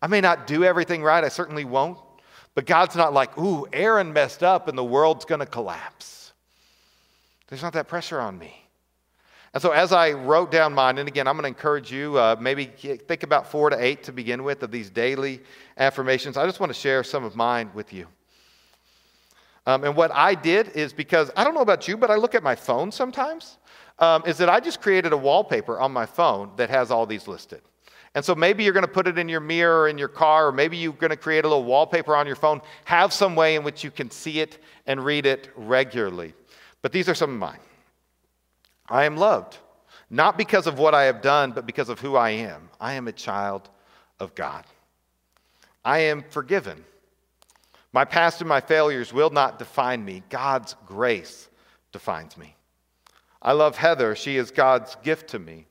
I 0.00 0.06
may 0.06 0.20
not 0.20 0.46
do 0.46 0.62
everything 0.62 1.02
right, 1.02 1.24
I 1.24 1.28
certainly 1.28 1.64
won't, 1.64 1.98
but 2.54 2.66
God's 2.66 2.94
not 2.94 3.12
like, 3.12 3.36
ooh, 3.36 3.66
Aaron 3.72 4.12
messed 4.12 4.44
up 4.44 4.68
and 4.68 4.78
the 4.78 4.84
world's 4.84 5.24
going 5.24 5.40
to 5.40 5.46
collapse. 5.46 6.18
There's 7.48 7.62
not 7.62 7.72
that 7.72 7.88
pressure 7.88 8.20
on 8.20 8.38
me. 8.38 8.64
And 9.54 9.62
so, 9.62 9.70
as 9.70 9.92
I 9.92 10.12
wrote 10.12 10.50
down 10.50 10.74
mine, 10.74 10.98
and 10.98 11.08
again, 11.08 11.26
I'm 11.26 11.34
going 11.34 11.44
to 11.44 11.48
encourage 11.48 11.90
you, 11.90 12.18
uh, 12.18 12.36
maybe 12.38 12.66
think 12.66 13.22
about 13.22 13.50
four 13.50 13.70
to 13.70 13.82
eight 13.82 14.02
to 14.04 14.12
begin 14.12 14.44
with 14.44 14.62
of 14.62 14.70
these 14.70 14.90
daily 14.90 15.40
affirmations. 15.78 16.36
I 16.36 16.44
just 16.44 16.60
want 16.60 16.70
to 16.70 16.78
share 16.78 17.02
some 17.02 17.24
of 17.24 17.34
mine 17.34 17.70
with 17.74 17.92
you. 17.92 18.06
Um, 19.66 19.84
and 19.84 19.96
what 19.96 20.10
I 20.12 20.34
did 20.34 20.68
is 20.70 20.92
because 20.92 21.30
I 21.36 21.44
don't 21.44 21.54
know 21.54 21.60
about 21.60 21.88
you, 21.88 21.96
but 21.96 22.10
I 22.10 22.16
look 22.16 22.34
at 22.34 22.42
my 22.42 22.54
phone 22.54 22.92
sometimes, 22.92 23.58
um, 23.98 24.22
is 24.26 24.36
that 24.38 24.48
I 24.48 24.60
just 24.60 24.80
created 24.80 25.12
a 25.12 25.16
wallpaper 25.16 25.80
on 25.80 25.92
my 25.92 26.06
phone 26.06 26.50
that 26.56 26.68
has 26.70 26.90
all 26.90 27.06
these 27.06 27.26
listed. 27.26 27.62
And 28.14 28.24
so 28.24 28.34
maybe 28.34 28.64
you're 28.64 28.72
going 28.72 28.86
to 28.86 28.90
put 28.90 29.06
it 29.06 29.18
in 29.18 29.28
your 29.28 29.40
mirror 29.40 29.82
or 29.82 29.88
in 29.88 29.98
your 29.98 30.08
car, 30.08 30.48
or 30.48 30.52
maybe 30.52 30.76
you're 30.76 30.92
going 30.92 31.10
to 31.10 31.16
create 31.16 31.44
a 31.44 31.48
little 31.48 31.64
wallpaper 31.64 32.16
on 32.16 32.26
your 32.26 32.36
phone. 32.36 32.60
Have 32.84 33.12
some 33.12 33.34
way 33.34 33.56
in 33.56 33.62
which 33.62 33.84
you 33.84 33.90
can 33.90 34.10
see 34.10 34.40
it 34.40 34.58
and 34.86 35.04
read 35.04 35.26
it 35.26 35.50
regularly. 35.54 36.34
But 36.82 36.92
these 36.92 37.08
are 37.08 37.14
some 37.14 37.30
of 37.30 37.38
mine. 37.38 37.60
I 38.88 39.04
am 39.04 39.16
loved, 39.16 39.58
not 40.10 40.38
because 40.38 40.66
of 40.66 40.78
what 40.78 40.94
I 40.94 41.04
have 41.04 41.20
done, 41.20 41.52
but 41.52 41.66
because 41.66 41.88
of 41.88 42.00
who 42.00 42.16
I 42.16 42.30
am. 42.30 42.70
I 42.80 42.94
am 42.94 43.08
a 43.08 43.12
child 43.12 43.68
of 44.20 44.34
God. 44.34 44.64
I 45.84 45.98
am 46.00 46.24
forgiven. 46.30 46.84
My 47.92 48.04
past 48.04 48.40
and 48.40 48.48
my 48.48 48.60
failures 48.60 49.12
will 49.12 49.30
not 49.30 49.58
define 49.58 50.04
me. 50.04 50.22
God's 50.28 50.76
grace 50.86 51.48
defines 51.92 52.36
me. 52.36 52.54
I 53.40 53.52
love 53.52 53.76
Heather. 53.76 54.14
She 54.14 54.36
is 54.36 54.50
God's 54.50 54.96
gift 55.02 55.28
to 55.30 55.38
me. 55.38 55.66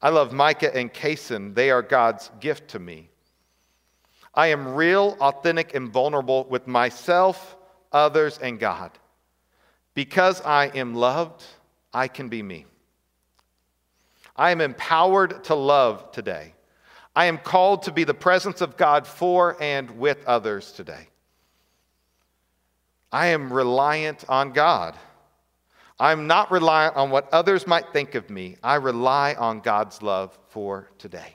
I 0.00 0.10
love 0.10 0.32
Micah 0.32 0.74
and 0.74 0.92
Kason. 0.92 1.54
They 1.54 1.70
are 1.70 1.82
God's 1.82 2.30
gift 2.40 2.68
to 2.68 2.78
me. 2.78 3.10
I 4.34 4.48
am 4.48 4.74
real, 4.74 5.16
authentic, 5.20 5.74
and 5.74 5.90
vulnerable 5.90 6.44
with 6.44 6.68
myself, 6.68 7.56
others, 7.92 8.38
and 8.38 8.60
God. 8.60 8.92
Because 9.98 10.40
I 10.42 10.66
am 10.76 10.94
loved, 10.94 11.42
I 11.92 12.06
can 12.06 12.28
be 12.28 12.40
me. 12.40 12.66
I 14.36 14.52
am 14.52 14.60
empowered 14.60 15.42
to 15.46 15.56
love 15.56 16.12
today. 16.12 16.54
I 17.16 17.24
am 17.24 17.36
called 17.36 17.82
to 17.82 17.90
be 17.90 18.04
the 18.04 18.14
presence 18.14 18.60
of 18.60 18.76
God 18.76 19.08
for 19.08 19.60
and 19.60 19.98
with 19.98 20.24
others 20.24 20.70
today. 20.70 21.08
I 23.10 23.26
am 23.26 23.52
reliant 23.52 24.24
on 24.28 24.52
God. 24.52 24.94
I'm 25.98 26.28
not 26.28 26.52
reliant 26.52 26.94
on 26.94 27.10
what 27.10 27.28
others 27.34 27.66
might 27.66 27.92
think 27.92 28.14
of 28.14 28.30
me. 28.30 28.56
I 28.62 28.76
rely 28.76 29.34
on 29.34 29.58
God's 29.58 30.00
love 30.00 30.38
for 30.50 30.88
today. 30.98 31.34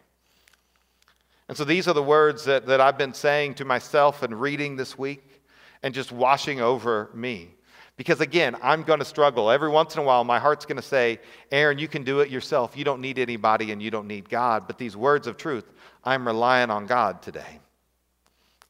And 1.50 1.58
so 1.58 1.66
these 1.66 1.90
are 1.90 1.94
the 1.94 2.02
words 2.02 2.46
that, 2.46 2.68
that 2.68 2.80
I've 2.80 2.98
been 2.98 3.14
saying 3.14 3.56
to 3.56 3.66
myself 3.66 4.24
and 4.24 4.40
reading 4.40 4.78
this 4.78 4.98
week 4.98 5.42
and 5.84 5.94
just 5.94 6.14
washing 6.14 6.62
over 6.62 7.10
me. 7.14 7.56
Because 7.96 8.22
again, 8.22 8.56
I'm 8.64 8.84
going 8.84 9.00
to 9.00 9.06
struggle. 9.06 9.52
Every 9.52 9.70
once 9.70 9.96
in 9.96 10.02
a 10.02 10.04
while, 10.04 10.24
my 10.24 10.40
heart's 10.40 10.66
going 10.66 10.78
to 10.78 10.82
say, 10.82 11.20
Aaron, 11.52 11.78
you 11.78 11.88
can 11.88 12.04
do 12.04 12.22
it 12.22 12.30
yourself. 12.30 12.76
You 12.76 12.84
don't 12.84 13.02
need 13.02 13.20
anybody 13.20 13.72
and 13.72 13.82
you 13.82 13.92
don't 13.92 14.08
need 14.08 14.30
God. 14.30 14.66
But 14.66 14.78
these 14.78 14.98
words 14.98 15.28
of 15.28 15.38
truth, 15.38 15.72
I'm 16.04 16.26
relying 16.26 16.72
on 16.72 16.88
God 16.88 17.22
today. 17.22 17.60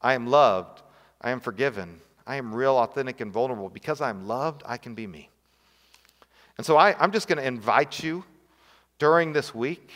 I 0.02 0.14
am 0.14 0.26
loved. 0.26 0.82
I 1.22 1.30
am 1.30 1.40
forgiven. 1.40 2.00
I 2.26 2.36
am 2.36 2.54
real, 2.54 2.76
authentic, 2.76 3.22
and 3.22 3.32
vulnerable. 3.32 3.70
Because 3.70 4.02
I'm 4.02 4.28
loved, 4.28 4.62
I 4.66 4.76
can 4.76 4.94
be 4.94 5.06
me. 5.06 5.30
And 6.58 6.66
so 6.66 6.76
I, 6.76 6.94
I'm 7.02 7.10
just 7.10 7.26
going 7.26 7.38
to 7.38 7.46
invite 7.46 8.02
you 8.02 8.24
during 8.98 9.32
this 9.32 9.54
week 9.54 9.90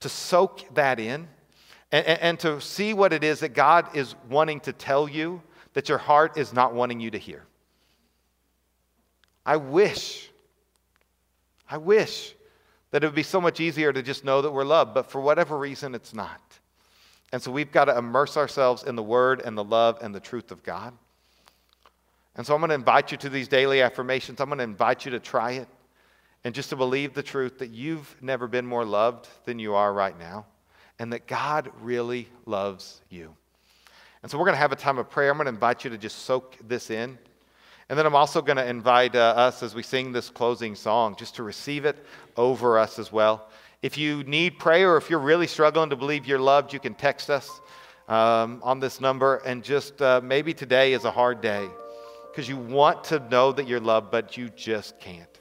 to 0.00 0.08
soak 0.08 0.74
that 0.74 0.98
in 0.98 1.28
and, 1.92 2.06
and, 2.06 2.20
and 2.20 2.40
to 2.40 2.60
see 2.60 2.94
what 2.94 3.12
it 3.12 3.22
is 3.22 3.40
that 3.40 3.54
God 3.54 3.96
is 3.96 4.16
wanting 4.28 4.60
to 4.60 4.72
tell 4.72 5.08
you 5.08 5.40
that 5.74 5.88
your 5.88 5.98
heart 5.98 6.36
is 6.36 6.52
not 6.52 6.74
wanting 6.74 7.00
you 7.00 7.10
to 7.12 7.18
hear. 7.18 7.44
I 9.44 9.56
wish, 9.56 10.30
I 11.68 11.78
wish 11.78 12.34
that 12.90 13.02
it 13.02 13.06
would 13.06 13.14
be 13.14 13.22
so 13.22 13.40
much 13.40 13.60
easier 13.60 13.92
to 13.92 14.02
just 14.02 14.24
know 14.24 14.42
that 14.42 14.52
we're 14.52 14.64
loved, 14.64 14.94
but 14.94 15.10
for 15.10 15.20
whatever 15.20 15.58
reason, 15.58 15.94
it's 15.94 16.14
not. 16.14 16.40
And 17.32 17.42
so 17.42 17.50
we've 17.50 17.72
got 17.72 17.86
to 17.86 17.96
immerse 17.96 18.36
ourselves 18.36 18.84
in 18.84 18.94
the 18.94 19.02
Word 19.02 19.40
and 19.40 19.56
the 19.56 19.64
love 19.64 19.98
and 20.02 20.14
the 20.14 20.20
truth 20.20 20.52
of 20.52 20.62
God. 20.62 20.92
And 22.36 22.46
so 22.46 22.54
I'm 22.54 22.60
going 22.60 22.68
to 22.68 22.74
invite 22.74 23.10
you 23.10 23.18
to 23.18 23.28
these 23.28 23.48
daily 23.48 23.82
affirmations. 23.82 24.40
I'm 24.40 24.48
going 24.48 24.58
to 24.58 24.64
invite 24.64 25.04
you 25.04 25.10
to 25.12 25.20
try 25.20 25.52
it 25.52 25.68
and 26.44 26.54
just 26.54 26.70
to 26.70 26.76
believe 26.76 27.14
the 27.14 27.22
truth 27.22 27.58
that 27.58 27.70
you've 27.70 28.16
never 28.20 28.46
been 28.46 28.66
more 28.66 28.84
loved 28.84 29.28
than 29.44 29.58
you 29.58 29.74
are 29.74 29.92
right 29.92 30.18
now 30.18 30.46
and 30.98 31.12
that 31.12 31.26
God 31.26 31.70
really 31.80 32.28
loves 32.46 33.00
you. 33.10 33.34
And 34.22 34.30
so 34.30 34.38
we're 34.38 34.44
going 34.44 34.54
to 34.54 34.60
have 34.60 34.72
a 34.72 34.76
time 34.76 34.98
of 34.98 35.10
prayer. 35.10 35.30
I'm 35.30 35.36
going 35.36 35.46
to 35.46 35.52
invite 35.52 35.84
you 35.84 35.90
to 35.90 35.98
just 35.98 36.20
soak 36.20 36.56
this 36.66 36.90
in. 36.90 37.18
And 37.88 37.98
then 37.98 38.06
I'm 38.06 38.14
also 38.14 38.40
going 38.40 38.56
to 38.56 38.66
invite 38.66 39.14
uh, 39.14 39.34
us 39.36 39.62
as 39.62 39.74
we 39.74 39.82
sing 39.82 40.12
this 40.12 40.30
closing 40.30 40.74
song 40.74 41.16
just 41.16 41.36
to 41.36 41.42
receive 41.42 41.84
it 41.84 42.04
over 42.36 42.78
us 42.78 42.98
as 42.98 43.12
well. 43.12 43.48
If 43.82 43.98
you 43.98 44.22
need 44.24 44.58
prayer 44.58 44.94
or 44.94 44.96
if 44.96 45.10
you're 45.10 45.18
really 45.18 45.46
struggling 45.46 45.90
to 45.90 45.96
believe 45.96 46.26
you're 46.26 46.38
loved, 46.38 46.72
you 46.72 46.78
can 46.78 46.94
text 46.94 47.28
us 47.30 47.60
um, 48.08 48.60
on 48.62 48.80
this 48.80 49.00
number. 49.00 49.36
And 49.38 49.62
just 49.62 50.00
uh, 50.00 50.20
maybe 50.22 50.54
today 50.54 50.92
is 50.92 51.04
a 51.04 51.10
hard 51.10 51.40
day 51.40 51.68
because 52.30 52.48
you 52.48 52.56
want 52.56 53.04
to 53.04 53.18
know 53.28 53.52
that 53.52 53.66
you're 53.66 53.80
loved, 53.80 54.10
but 54.10 54.36
you 54.36 54.48
just 54.50 54.98
can't. 55.00 55.40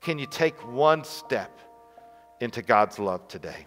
Can 0.00 0.18
you 0.18 0.26
take 0.26 0.56
one 0.72 1.04
step 1.04 1.58
into 2.40 2.62
God's 2.62 2.98
love 2.98 3.26
today? 3.28 3.66